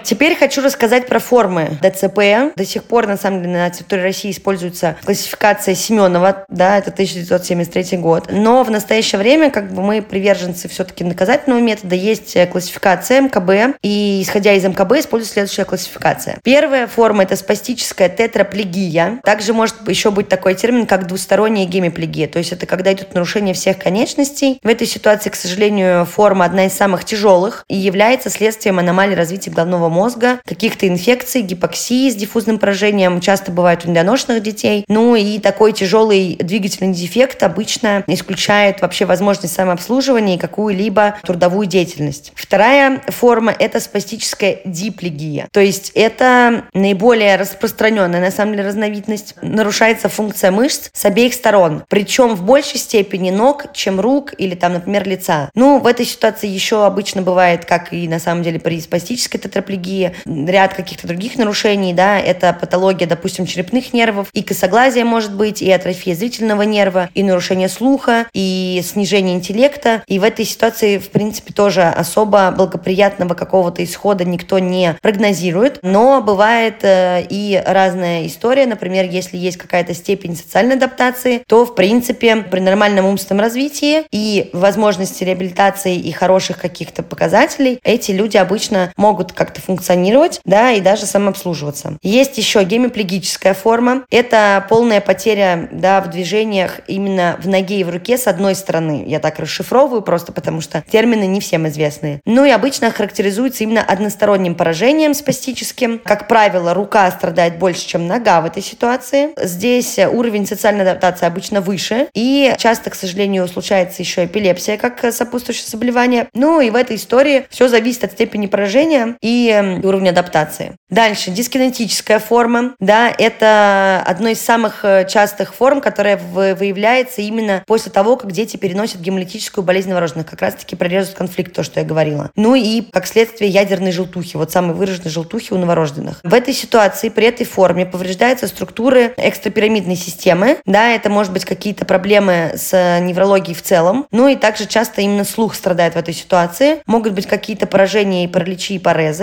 Теперь 0.04 0.36
хочу 0.36 0.62
рассказать 0.62 1.08
про 1.08 1.20
формы 1.20 1.78
ДЦП. 1.82 2.56
До 2.56 2.66
сих 2.66 2.84
пор, 2.84 3.08
на 3.08 3.18
самом 3.18 3.42
деле, 3.44 3.54
на 3.54 3.70
территории 3.70 4.02
России 4.02 4.32
используется 4.32 4.98
классификация 5.04 5.76
Семенова, 5.76 6.46
да, 6.50 6.78
это 6.78 6.92
1973 6.92 7.98
год. 7.98 8.28
Но 8.32 8.64
в 8.64 8.72
настоящее 8.72 9.20
время, 9.20 9.50
как 9.52 9.74
бы 9.74 9.82
мы 9.82 10.02
приверженцы 10.02 10.68
все-таки 10.68 11.04
наказательного 11.04 11.60
метода, 11.60 11.96
есть 11.96 12.38
классификация 12.52 13.22
МКБ, 13.22 13.78
и 13.82 14.22
исходя 14.22 14.54
из 14.54 14.64
МКБ 14.64 14.94
используется 15.00 15.34
следующая 15.34 15.66
классификация. 15.66 16.40
Первая 16.44 16.88
форма– 16.88 17.24
это 17.24 17.36
спастическая 17.36 18.10
тетраплегия. 18.10 19.20
Также 19.24 19.54
может 19.54 19.88
еще 19.88 20.12
быть 20.12 20.28
такой 20.28 20.56
термин, 20.56 20.86
как 20.86 21.08
двусторонняя 21.08 21.66
гемиплегия, 21.66 22.28
то 22.28 22.40
есть 22.40 22.52
это 22.52 22.66
когда 22.66 22.94
идет 22.94 23.14
нарушение 23.14 23.54
всех 23.54 23.78
конечностей. 23.78 24.60
В 24.64 24.68
этой 24.68 24.88
ситуации, 24.88 25.30
к 25.30 25.36
сожалению, 25.36 26.06
форма 26.06 26.46
одна 26.46 26.66
из 26.66 26.74
самых 26.74 27.06
тяжелых 27.06 27.66
и 27.68 27.76
является 27.76 28.30
следствием 28.30 28.80
аномалии 28.80 29.16
развития 29.16 29.52
головного 29.52 29.81
мозга, 29.90 30.40
каких-то 30.46 30.88
инфекций, 30.88 31.42
гипоксии 31.42 32.10
с 32.10 32.16
диффузным 32.16 32.60
поражением, 32.60 33.22
часто 33.22 33.52
бывает 33.52 33.86
у 33.86 33.90
недоношенных 33.90 34.44
детей. 34.44 34.86
Ну 34.88 35.16
и 35.16 35.40
такой 35.40 35.74
тяжелый 35.74 36.36
двигательный 36.36 36.94
дефект 36.94 37.44
обычно 37.44 38.04
исключает 38.08 38.82
вообще 38.82 39.06
возможность 39.06 39.54
самообслуживания 39.54 40.36
и 40.36 40.40
какую-либо 40.40 41.18
трудовую 41.24 41.68
деятельность. 41.68 42.32
Вторая 42.36 43.02
форма– 43.08 43.56
это 43.60 43.80
спастическая 43.80 44.60
диплегия. 44.66 45.48
То 45.52 45.60
есть 45.60 45.92
это 45.96 46.66
наиболее 46.74 47.36
распространенная, 47.36 48.22
на 48.22 48.32
самом 48.32 48.54
деле, 48.54 48.68
разновидность. 48.68 49.36
Нарушается 49.42 50.10
функция 50.10 50.52
мышц 50.52 50.90
с 50.94 51.06
обеих 51.06 51.34
сторон. 51.34 51.84
Причем 51.90 52.36
в 52.36 52.44
большей 52.44 52.80
степени 52.80 53.30
ног, 53.30 53.74
чем 53.74 54.00
рук 54.00 54.34
или 54.38 54.56
там, 54.56 54.74
например, 54.74 55.08
лица. 55.08 55.50
Ну, 55.56 55.80
в 55.80 55.88
этой 55.88 56.06
ситуации 56.06 56.48
еще 56.48 56.86
обычно 56.86 57.22
бывает, 57.22 57.66
как 57.66 57.94
и 57.94 58.08
на 58.08 58.20
самом 58.20 58.44
деле 58.44 58.60
при 58.60 58.80
спастической 58.80 59.40
тетрапlegии, 59.40 59.71
тетрапlegии, 59.72 60.14
ряд 60.26 60.74
каких-то 60.74 61.08
других 61.08 61.38
нарушений, 61.38 61.94
да, 61.94 62.20
это 62.20 62.54
патология, 62.54 63.08
допустим, 63.08 63.46
черепных 63.46 63.94
нервов, 63.94 64.28
и 64.34 64.44
косоглазие 64.44 65.06
может 65.06 65.34
быть, 65.34 65.62
и 65.62 65.72
атрофия 65.72 66.16
зрительного 66.16 66.64
нерва, 66.64 67.10
и 67.14 67.24
нарушение 67.24 67.70
слуха, 67.70 68.28
и 68.34 68.82
снижение 68.84 69.36
интеллекта, 69.36 70.04
и 70.08 70.20
в 70.20 70.24
этой 70.24 70.46
ситуации, 70.46 70.98
в 70.98 71.10
принципе, 71.10 71.54
тоже 71.54 71.84
особо 71.84 72.52
благоприятного 72.52 73.34
какого-то 73.34 73.84
исхода 73.84 74.26
никто 74.26 74.60
не 74.60 74.96
прогнозирует, 75.02 75.80
но 75.82 76.22
бывает 76.22 76.84
э, 76.84 77.26
и 77.30 77.62
разная 77.66 78.28
история, 78.28 78.66
например, 78.66 79.06
если 79.06 79.38
есть 79.38 79.58
какая-то 79.58 79.94
степень 79.94 80.36
социальной 80.36 80.76
адаптации, 80.76 81.44
то, 81.48 81.66
в 81.66 81.76
принципе, 81.76 82.38
при 82.38 82.60
нормальном 82.60 83.06
умственном 83.06 83.42
развитии 83.42 84.04
и 84.12 84.50
возможности 84.54 85.24
реабилитации 85.24 85.96
и 85.96 86.12
хороших 86.12 86.60
каких-то 86.60 87.04
показателей, 87.04 87.80
эти 87.84 88.12
люди 88.12 88.38
обычно 88.38 88.92
могут 88.98 89.32
как-то 89.32 89.61
функционировать, 89.62 90.42
да, 90.46 90.72
и 90.72 90.82
даже 90.82 91.06
самообслуживаться. 91.06 91.98
Есть 92.02 92.38
еще 92.38 92.64
гемиплегическая 92.64 93.54
форма. 93.54 94.04
Это 94.10 94.66
полная 94.70 95.02
потеря, 95.02 95.70
да, 95.72 96.02
в 96.02 96.10
движениях 96.10 96.80
именно 96.88 97.38
в 97.42 97.48
ноге 97.48 97.80
и 97.80 97.84
в 97.84 97.90
руке 97.90 98.18
с 98.18 98.28
одной 98.28 98.56
стороны. 98.56 99.04
Я 99.08 99.20
так 99.20 99.40
расшифровываю 99.40 100.02
просто 100.02 100.32
потому, 100.32 100.62
что 100.62 100.84
термины 100.92 101.26
не 101.28 101.40
всем 101.40 101.68
известны. 101.68 102.22
Ну 102.26 102.46
и 102.46 102.50
обычно 102.50 102.92
характеризуется 102.92 103.64
именно 103.64 103.82
односторонним 103.82 104.56
поражением 104.56 105.14
спастическим. 105.14 106.00
Как 106.04 106.28
правило, 106.28 106.74
рука 106.74 107.10
страдает 107.12 107.58
больше, 107.58 107.88
чем 107.88 108.08
нога 108.08 108.42
в 108.42 108.46
этой 108.46 108.64
ситуации. 108.64 109.30
Здесь 109.42 110.00
уровень 110.00 110.48
социальной 110.48 110.84
адаптации 110.84 111.26
обычно 111.26 111.62
выше. 111.62 112.08
И 112.14 112.54
часто, 112.58 112.90
к 112.90 112.96
сожалению, 112.96 113.48
случается 113.48 114.02
еще 114.02 114.26
эпилепсия 114.26 114.78
как 114.78 115.14
сопутствующее 115.14 115.68
заболевание. 115.68 116.28
Ну 116.34 116.62
и 116.62 116.70
в 116.70 116.76
этой 116.76 116.96
истории 116.96 117.46
все 117.50 117.68
зависит 117.68 118.04
от 118.04 118.14
степени 118.14 118.48
поражения 118.48 119.16
и 119.22 119.51
уровня 119.60 120.10
адаптации. 120.10 120.76
Дальше, 120.90 121.32
дискинетическая 121.32 122.20
форма, 122.20 122.74
да, 122.80 123.10
это 123.18 124.04
одно 124.06 124.28
из 124.30 124.42
самых 124.42 124.84
э, 124.84 125.08
частых 125.08 125.54
форм, 125.56 125.80
которая 125.80 126.18
выявляется 126.18 127.22
именно 127.22 127.64
после 127.66 127.92
того, 127.92 128.18
как 128.18 128.32
дети 128.32 128.58
переносят 128.58 129.00
гемолитическую 129.00 129.64
болезнь 129.64 129.90
новорожденных, 129.90 130.30
как 130.30 130.42
раз-таки 130.42 130.76
прорежут 130.76 131.14
конфликт, 131.14 131.54
то, 131.54 131.64
что 131.64 131.80
я 131.80 131.86
говорила. 131.86 132.30
Ну 132.36 132.56
и, 132.56 132.82
как 132.82 133.08
следствие, 133.08 133.50
ядерной 133.50 133.92
желтухи, 133.92 134.36
вот 134.36 134.52
самой 134.52 134.76
выраженной 134.76 135.10
желтухи 135.10 135.54
у 135.54 135.58
новорожденных. 135.58 136.20
В 136.24 136.34
этой 136.34 136.54
ситуации, 136.54 137.10
при 137.10 137.28
этой 137.28 137.46
форме 137.46 137.86
повреждаются 137.86 138.48
структуры 138.48 139.14
экстрапирамидной 139.18 139.96
системы, 139.96 140.58
да, 140.66 140.92
это 140.92 141.10
может 141.10 141.32
быть 141.32 141.46
какие-то 141.46 141.86
проблемы 141.86 142.54
с 142.56 143.00
неврологией 143.00 143.56
в 143.56 143.62
целом, 143.62 144.08
ну 144.12 144.28
и 144.28 144.36
также 144.36 144.66
часто 144.66 145.02
именно 145.02 145.24
слух 145.24 145.56
страдает 145.56 145.94
в 145.94 145.98
этой 145.98 146.14
ситуации, 146.14 146.82
могут 146.86 147.14
быть 147.14 147.28
какие-то 147.28 147.66
поражения 147.66 148.26
и 148.26 148.28
параличи 148.28 148.76
и 148.76 148.80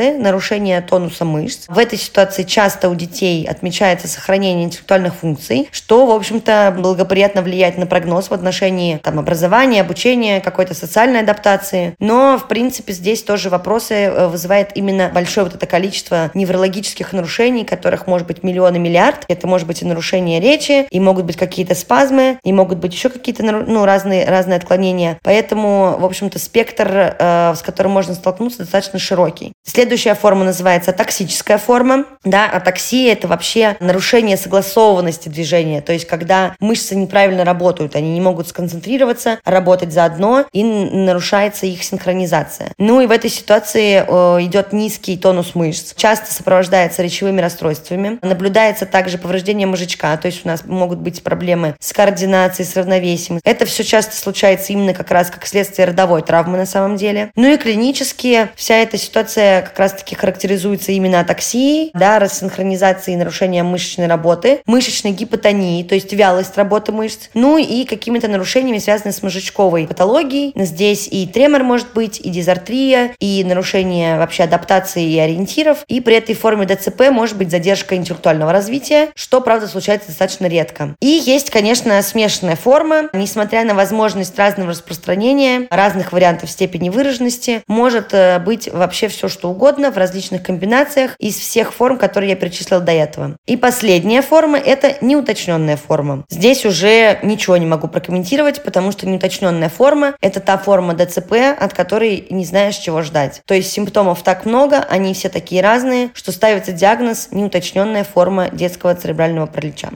парезы, 0.08 0.18
нарушение 0.18 0.80
тонуса 0.80 1.24
мышц. 1.24 1.64
В 1.68 1.78
этой 1.78 1.98
ситуации 1.98 2.42
часто 2.42 2.88
у 2.88 2.94
детей 2.94 3.46
отмечается 3.46 4.08
сохранение 4.08 4.64
интеллектуальных 4.64 5.14
функций, 5.14 5.68
что, 5.72 6.06
в 6.06 6.10
общем-то, 6.10 6.74
благоприятно 6.76 7.42
влияет 7.42 7.78
на 7.78 7.86
прогноз 7.86 8.28
в 8.28 8.32
отношении 8.32 8.98
там, 8.98 9.18
образования, 9.18 9.80
обучения, 9.80 10.40
какой-то 10.40 10.74
социальной 10.74 11.20
адаптации. 11.20 11.94
Но, 11.98 12.38
в 12.38 12.48
принципе, 12.48 12.92
здесь 12.92 13.22
тоже 13.22 13.50
вопросы 13.50 13.94
э, 13.94 14.28
вызывает 14.28 14.76
именно 14.76 15.10
большое 15.12 15.46
вот 15.46 15.54
это 15.54 15.66
количество 15.66 16.30
неврологических 16.34 17.12
нарушений, 17.12 17.64
которых 17.64 18.06
может 18.06 18.26
быть 18.26 18.42
миллион 18.42 18.76
и 18.76 18.78
миллиард. 18.78 19.24
Это 19.28 19.46
может 19.46 19.66
быть 19.66 19.82
и 19.82 19.84
нарушение 19.84 20.40
речи, 20.40 20.86
и 20.90 21.00
могут 21.00 21.24
быть 21.24 21.36
какие-то 21.36 21.74
спазмы, 21.74 22.38
и 22.44 22.52
могут 22.52 22.78
быть 22.78 22.92
еще 22.92 23.08
какие-то 23.08 23.42
ну, 23.42 23.84
разные, 23.84 24.24
разные 24.26 24.56
отклонения. 24.56 25.18
Поэтому, 25.22 25.96
в 25.98 26.04
общем-то, 26.04 26.38
спектр, 26.38 27.16
э, 27.18 27.54
с 27.56 27.62
которым 27.62 27.92
можно 27.92 28.14
столкнуться, 28.14 28.60
достаточно 28.60 28.98
широкий. 28.98 29.52
Следующая 29.68 30.14
форма 30.14 30.44
называется 30.44 30.92
токсическая 30.92 31.58
форма. 31.58 32.06
Да, 32.24 32.46
атаксия– 32.46 33.12
это 33.14 33.28
вообще 33.28 33.76
нарушение 33.80 34.38
согласованности 34.38 35.28
движения, 35.28 35.82
то 35.82 35.92
есть 35.92 36.06
когда 36.06 36.54
мышцы 36.58 36.96
неправильно 36.96 37.44
работают, 37.44 37.94
они 37.94 38.10
не 38.12 38.20
могут 38.20 38.48
сконцентрироваться, 38.48 39.38
работать 39.44 39.92
заодно, 39.92 40.46
и 40.52 40.64
нарушается 40.64 41.66
их 41.66 41.84
синхронизация. 41.84 42.72
Ну 42.78 43.02
и 43.02 43.06
в 43.06 43.10
этой 43.10 43.28
ситуации 43.28 44.04
э, 44.06 44.44
идет 44.44 44.72
низкий 44.72 45.18
тонус 45.18 45.54
мышц, 45.54 45.94
часто 45.96 46.32
сопровождается 46.32 47.02
речевыми 47.02 47.40
расстройствами. 47.40 48.18
Наблюдается 48.22 48.86
также 48.86 49.18
повреждение 49.18 49.66
мозжечка, 49.66 50.16
то 50.16 50.26
есть 50.26 50.46
у 50.46 50.48
нас 50.48 50.64
могут 50.64 50.98
быть 50.98 51.22
проблемы 51.22 51.74
с 51.78 51.92
координацией, 51.92 52.66
с 52.66 52.74
равновесием. 52.74 53.40
Это 53.44 53.66
все 53.66 53.84
часто 53.84 54.16
случается 54.16 54.72
именно 54.72 54.94
как 54.94 55.10
раз 55.10 55.30
как 55.30 55.46
следствие 55.46 55.86
родовой 55.88 56.22
травмы 56.22 56.56
на 56.56 56.66
самом 56.66 56.96
деле. 56.96 57.30
Ну 57.36 57.52
и 57.52 57.58
клинически 57.58 58.48
вся 58.56 58.76
эта 58.76 58.96
ситуация 58.96 59.57
как 59.62 59.78
раз-таки 59.78 60.14
характеризуется 60.14 60.92
именно 60.92 61.20
атаксией, 61.20 61.90
да, 61.94 62.18
рассинхронизацией 62.18 63.16
и 63.16 63.18
нарушением 63.18 63.66
мышечной 63.66 64.06
работы, 64.06 64.60
мышечной 64.66 65.12
гипотонией, 65.12 65.84
то 65.84 65.94
есть 65.94 66.12
вялость 66.12 66.56
работы 66.56 66.92
мышц, 66.92 67.28
ну 67.34 67.58
и 67.58 67.84
какими-то 67.84 68.28
нарушениями, 68.28 68.78
связанными 68.78 69.14
с 69.14 69.22
мозжечковой 69.22 69.86
патологией. 69.86 70.52
Здесь 70.54 71.08
и 71.10 71.26
тремор 71.26 71.62
может 71.62 71.92
быть, 71.92 72.20
и 72.20 72.30
дизартрия, 72.30 73.14
и 73.18 73.44
нарушение 73.44 74.18
вообще 74.18 74.44
адаптации 74.44 75.04
и 75.04 75.18
ориентиров, 75.18 75.84
и 75.88 76.00
при 76.00 76.16
этой 76.16 76.34
форме 76.34 76.66
ДЦП 76.66 77.10
может 77.10 77.36
быть 77.36 77.50
задержка 77.50 77.96
интеллектуального 77.96 78.52
развития, 78.52 79.08
что, 79.14 79.40
правда, 79.40 79.66
случается 79.66 80.08
достаточно 80.08 80.46
редко. 80.46 80.96
И 81.00 81.06
есть, 81.06 81.50
конечно, 81.50 82.00
смешанная 82.02 82.56
форма, 82.56 83.08
несмотря 83.12 83.64
на 83.64 83.74
возможность 83.74 84.38
разного 84.38 84.70
распространения, 84.70 85.66
разных 85.70 86.12
вариантов 86.12 86.50
степени 86.50 86.90
выраженности, 86.90 87.62
может 87.66 88.12
э, 88.12 88.38
быть 88.38 88.68
вообще 88.72 89.08
все, 89.08 89.28
что 89.28 89.47
угодно 89.48 89.90
в 89.90 89.96
различных 89.98 90.42
комбинациях 90.42 91.14
из 91.18 91.36
всех 91.36 91.72
форм, 91.72 91.98
которые 91.98 92.30
я 92.30 92.36
перечислила 92.36 92.80
до 92.80 92.92
этого. 92.92 93.36
И 93.46 93.56
последняя 93.56 94.22
форма– 94.22 94.58
это 94.64 94.96
неуточненная 95.00 95.76
форма. 95.76 96.24
Здесь 96.28 96.64
уже 96.64 97.18
ничего 97.22 97.56
не 97.56 97.66
могу 97.66 97.88
прокомментировать, 97.88 98.62
потому 98.62 98.92
что 98.92 99.06
неуточненная 99.06 99.68
форма– 99.68 100.14
это 100.20 100.40
та 100.40 100.58
форма 100.58 100.94
ДЦП, 100.94 101.32
от 101.58 101.72
которой 101.74 102.26
не 102.30 102.44
знаешь, 102.44 102.76
чего 102.76 103.02
ждать. 103.02 103.42
То 103.46 103.54
есть 103.54 103.70
симптомов 103.72 104.22
так 104.22 104.44
много, 104.44 104.78
они 104.78 105.14
все 105.14 105.28
такие 105.28 105.62
разные, 105.62 106.10
что 106.14 106.32
ставится 106.32 106.72
диагноз 106.72 107.28
неуточненная 107.30 108.04
форма 108.04 108.48
детского 108.50 108.94
церебрального 108.94 109.46
паралича. 109.46 109.90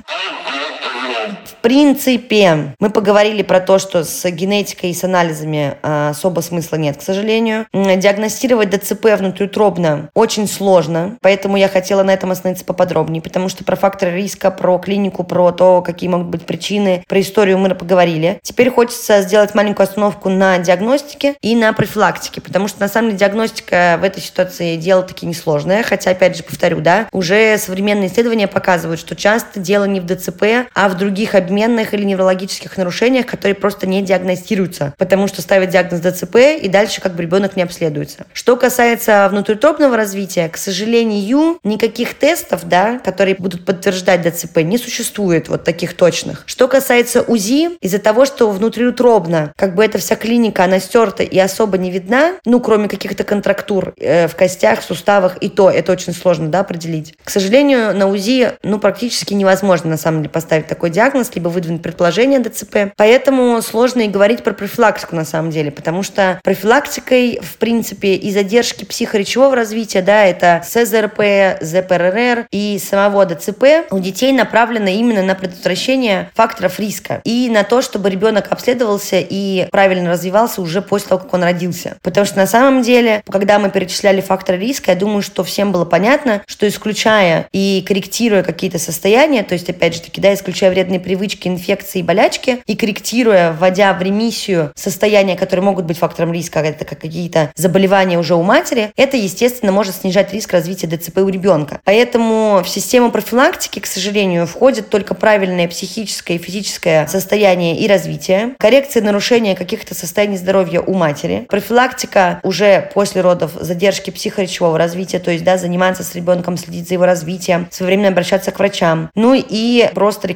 В 1.44 1.54
принципе, 1.62 2.74
мы 2.78 2.90
поговорили 2.90 3.42
про 3.42 3.60
то, 3.60 3.78
что 3.78 4.04
с 4.04 4.28
генетикой 4.28 4.90
и 4.90 4.94
с 4.94 5.04
анализами 5.04 5.76
а, 5.82 6.10
особо 6.10 6.40
смысла 6.40 6.76
нет, 6.76 6.96
к 6.96 7.02
сожалению. 7.02 7.66
Диагностировать 7.72 8.70
ДЦП 8.70 9.06
внутриутробно 9.18 10.10
очень 10.14 10.48
сложно, 10.48 11.16
поэтому 11.20 11.56
я 11.56 11.68
хотела 11.68 12.02
на 12.02 12.12
этом 12.12 12.32
остановиться 12.32 12.64
поподробнее, 12.64 13.22
потому 13.22 13.48
что 13.48 13.64
про 13.64 13.76
факторы 13.76 14.16
риска, 14.16 14.50
про 14.50 14.78
клинику, 14.78 15.22
про 15.22 15.52
то, 15.52 15.82
какие 15.82 16.08
могут 16.10 16.26
быть 16.26 16.42
причины, 16.42 17.04
про 17.06 17.20
историю 17.20 17.58
мы 17.58 17.72
поговорили. 17.74 18.40
Теперь 18.42 18.70
хочется 18.70 19.22
сделать 19.22 19.54
маленькую 19.54 19.84
остановку 19.84 20.28
на 20.28 20.58
диагностике 20.58 21.36
и 21.40 21.54
на 21.54 21.72
профилактике, 21.72 22.40
потому 22.40 22.66
что 22.66 22.80
на 22.80 22.88
самом 22.88 23.10
деле 23.10 23.20
диагностика 23.20 23.98
в 24.00 24.04
этой 24.04 24.20
ситуации 24.20 24.76
дело 24.76 25.02
таки 25.02 25.26
несложное, 25.26 25.84
хотя, 25.84 26.10
опять 26.10 26.36
же, 26.36 26.42
повторю, 26.42 26.80
да, 26.80 27.06
уже 27.12 27.56
современные 27.58 28.08
исследования 28.08 28.48
показывают, 28.48 28.98
что 28.98 29.14
часто 29.14 29.60
дело 29.60 29.84
не 29.84 30.00
в 30.00 30.06
ДЦП, 30.06 30.68
а 30.74 30.88
в 30.88 30.96
других 30.96 31.11
обменных 31.34 31.94
или 31.94 32.04
неврологических 32.04 32.76
нарушениях, 32.76 33.26
которые 33.26 33.54
просто 33.54 33.86
не 33.86 34.02
диагностируются, 34.02 34.94
потому 34.98 35.28
что 35.28 35.42
ставят 35.42 35.70
диагноз 35.70 36.00
ДЦП 36.00 36.36
и 36.60 36.68
дальше 36.68 37.00
как 37.00 37.14
бы 37.14 37.22
ребенок 37.22 37.56
не 37.56 37.62
обследуется. 37.62 38.26
Что 38.32 38.56
касается 38.56 39.28
внутритропного 39.30 39.96
развития, 39.96 40.48
к 40.48 40.56
сожалению, 40.56 41.58
никаких 41.64 42.14
тестов, 42.14 42.68
да, 42.68 42.98
которые 42.98 43.36
будут 43.36 43.64
подтверждать 43.64 44.22
ДЦП, 44.22 44.58
не 44.58 44.78
существует 44.78 45.48
вот 45.48 45.64
таких 45.64 45.96
точных. 45.96 46.44
Что 46.46 46.68
касается 46.68 47.22
УЗИ, 47.22 47.76
из-за 47.80 47.98
того, 47.98 48.24
что 48.24 48.50
внутриутробно, 48.50 49.52
как 49.56 49.74
бы 49.74 49.84
эта 49.84 49.98
вся 49.98 50.16
клиника, 50.16 50.64
она 50.64 50.78
стерта 50.78 51.22
и 51.22 51.38
особо 51.38 51.78
не 51.78 51.90
видна, 51.90 52.34
ну, 52.44 52.60
кроме 52.60 52.88
каких-то 52.88 53.24
контрактур 53.24 53.94
э, 53.98 54.28
в 54.28 54.36
костях, 54.36 54.80
в 54.80 54.84
суставах, 54.84 55.36
и 55.40 55.48
то 55.48 55.70
это 55.70 55.92
очень 55.92 56.12
сложно, 56.12 56.48
да, 56.48 56.60
определить. 56.60 57.14
К 57.22 57.30
сожалению, 57.30 57.94
на 57.96 58.08
УЗИ, 58.08 58.52
ну, 58.62 58.78
практически 58.78 59.34
невозможно, 59.34 59.90
на 59.90 59.96
самом 59.96 60.18
деле, 60.18 60.30
поставить 60.30 60.66
такой 60.66 60.90
диагноз, 60.90 61.01
либо 61.34 61.48
выдвинуть 61.48 61.82
предположение 61.82 62.40
ДЦП. 62.40 62.92
Поэтому 62.96 63.60
сложно 63.62 64.02
и 64.02 64.08
говорить 64.08 64.42
про 64.42 64.52
профилактику, 64.52 65.16
на 65.16 65.24
самом 65.24 65.50
деле, 65.50 65.70
потому 65.70 66.02
что 66.02 66.40
профилактикой, 66.42 67.40
в 67.42 67.56
принципе, 67.56 68.14
и 68.14 68.30
задержки 68.30 68.84
психоречевого 68.84 69.56
развития, 69.56 70.02
да, 70.02 70.24
это 70.24 70.62
СЗРП, 70.64 71.60
ЗПРР 71.60 72.46
и 72.50 72.78
самого 72.78 73.26
ДЦП 73.26 73.64
у 73.90 73.98
детей 73.98 74.32
направлено 74.32 74.88
именно 74.88 75.22
на 75.22 75.34
предотвращение 75.34 76.30
факторов 76.34 76.78
риска 76.78 77.20
и 77.24 77.48
на 77.50 77.64
то, 77.64 77.82
чтобы 77.82 78.10
ребенок 78.10 78.50
обследовался 78.50 79.16
и 79.18 79.68
правильно 79.70 80.10
развивался 80.10 80.62
уже 80.62 80.82
после 80.82 81.08
того, 81.08 81.22
как 81.22 81.34
он 81.34 81.42
родился. 81.42 81.96
Потому 82.02 82.26
что 82.26 82.36
на 82.36 82.46
самом 82.46 82.82
деле, 82.82 83.22
когда 83.30 83.58
мы 83.58 83.70
перечисляли 83.70 84.20
факторы 84.20 84.58
риска, 84.58 84.92
я 84.92 84.96
думаю, 84.96 85.22
что 85.22 85.44
всем 85.44 85.72
было 85.72 85.84
понятно, 85.84 86.42
что 86.46 86.68
исключая 86.68 87.48
и 87.52 87.84
корректируя 87.86 88.42
какие-то 88.42 88.78
состояния, 88.78 89.42
то 89.42 89.54
есть, 89.54 89.68
опять 89.68 89.94
же 89.94 90.02
таки, 90.02 90.20
да, 90.20 90.32
исключая 90.34 90.70
вредные 90.70 90.91
привычки, 90.98 91.48
инфекции 91.48 92.00
и 92.00 92.02
болячки, 92.02 92.62
и 92.66 92.76
корректируя, 92.76 93.52
вводя 93.52 93.92
в 93.94 94.02
ремиссию 94.02 94.72
состояния, 94.74 95.36
которые 95.36 95.64
могут 95.64 95.84
быть 95.84 95.98
фактором 95.98 96.32
риска, 96.32 96.60
это 96.60 96.84
как 96.84 97.00
какие-то 97.00 97.50
заболевания 97.56 98.18
уже 98.18 98.34
у 98.34 98.42
матери, 98.42 98.92
это, 98.96 99.16
естественно, 99.16 99.72
может 99.72 99.94
снижать 99.94 100.32
риск 100.32 100.52
развития 100.52 100.86
ДЦП 100.86 101.18
у 101.18 101.28
ребенка. 101.28 101.80
Поэтому 101.84 102.62
в 102.64 102.68
систему 102.68 103.10
профилактики, 103.10 103.78
к 103.80 103.86
сожалению, 103.86 104.46
входит 104.46 104.88
только 104.88 105.14
правильное 105.14 105.68
психическое 105.68 106.36
и 106.36 106.38
физическое 106.38 107.06
состояние 107.06 107.78
и 107.78 107.86
развитие, 107.86 108.54
коррекция 108.58 109.02
нарушения 109.02 109.54
каких-то 109.54 109.94
состояний 109.94 110.36
здоровья 110.36 110.80
у 110.80 110.94
матери, 110.94 111.46
профилактика 111.48 112.40
уже 112.42 112.90
после 112.94 113.20
родов 113.20 113.52
задержки 113.60 114.10
психоречевого 114.10 114.78
развития, 114.78 115.18
то 115.18 115.30
есть 115.30 115.44
да, 115.44 115.58
заниматься 115.58 116.02
с 116.02 116.14
ребенком, 116.14 116.56
следить 116.56 116.88
за 116.88 116.94
его 116.94 117.06
развитием, 117.06 117.68
своевременно 117.70 118.08
обращаться 118.08 118.50
к 118.50 118.58
врачам. 118.58 119.10
Ну 119.14 119.34
и 119.34 119.88
просто 119.94 120.28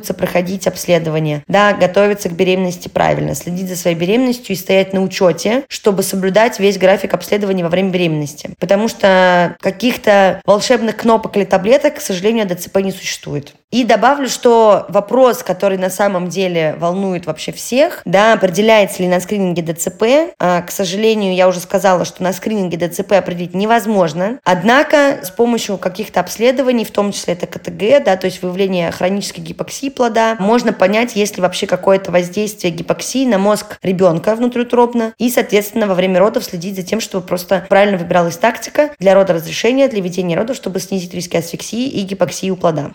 рекомендуется 0.00 0.14
проходить 0.14 0.66
обследование, 0.66 1.42
да, 1.46 1.72
готовиться 1.72 2.28
к 2.28 2.32
беременности 2.32 2.88
правильно, 2.88 3.34
следить 3.34 3.68
за 3.68 3.76
своей 3.76 3.96
беременностью 3.96 4.54
и 4.54 4.58
стоять 4.58 4.92
на 4.92 5.02
учете, 5.02 5.64
чтобы 5.68 6.02
соблюдать 6.02 6.58
весь 6.58 6.78
график 6.78 7.14
обследования 7.14 7.62
во 7.62 7.70
время 7.70 7.90
беременности. 7.90 8.50
Потому 8.58 8.88
что 8.88 9.56
каких-то 9.60 10.40
волшебных 10.44 10.96
кнопок 10.96 11.36
или 11.36 11.44
таблеток, 11.44 11.96
к 11.96 12.00
сожалению, 12.00 12.46
ДЦП 12.46 12.78
не 12.78 12.92
существует. 12.92 13.54
И 13.70 13.84
добавлю, 13.84 14.28
что 14.28 14.86
вопрос, 14.88 15.44
который 15.44 15.78
на 15.78 15.90
самом 15.90 16.28
деле 16.28 16.74
волнует 16.78 17.26
вообще 17.26 17.52
всех, 17.52 18.02
да, 18.04 18.32
определяется 18.32 19.00
ли 19.00 19.08
на 19.08 19.20
скрининге 19.20 19.62
ДЦП. 19.62 20.34
А, 20.40 20.62
к 20.62 20.72
сожалению, 20.72 21.36
я 21.36 21.46
уже 21.46 21.60
сказала, 21.60 22.04
что 22.04 22.24
на 22.24 22.32
скрининге 22.32 22.76
ДЦП 22.76 23.12
определить 23.12 23.54
невозможно. 23.54 24.40
Однако 24.42 25.20
с 25.22 25.30
помощью 25.30 25.78
каких-то 25.78 26.18
обследований, 26.18 26.84
в 26.84 26.90
том 26.90 27.12
числе 27.12 27.34
это 27.34 27.46
КТГ, 27.46 28.04
да, 28.04 28.16
то 28.16 28.24
есть 28.24 28.42
выявление 28.42 28.90
хронической 28.90 29.44
гипоксии 29.44 29.88
плода, 29.88 30.34
можно 30.40 30.72
понять, 30.72 31.14
есть 31.14 31.36
ли 31.36 31.42
вообще 31.42 31.68
какое-то 31.68 32.10
воздействие 32.10 32.72
гипоксии 32.72 33.24
на 33.24 33.38
мозг 33.38 33.78
ребенка 33.82 34.34
внутриутробно 34.34 35.14
и, 35.18 35.30
соответственно, 35.30 35.86
во 35.86 35.94
время 35.94 36.18
родов 36.18 36.42
следить 36.44 36.74
за 36.74 36.82
тем, 36.82 37.00
чтобы 37.00 37.24
просто 37.24 37.66
правильно 37.68 37.98
выбиралась 37.98 38.36
тактика 38.36 38.90
для 38.98 39.14
рода 39.14 39.34
разрешения, 39.34 39.86
для 39.86 40.00
ведения 40.00 40.36
родов, 40.36 40.56
чтобы 40.56 40.80
снизить 40.80 41.14
риски 41.14 41.36
асфиксии 41.36 41.86
и 41.86 42.02
гипоксии 42.02 42.50
у 42.50 42.56
плода. 42.56 42.90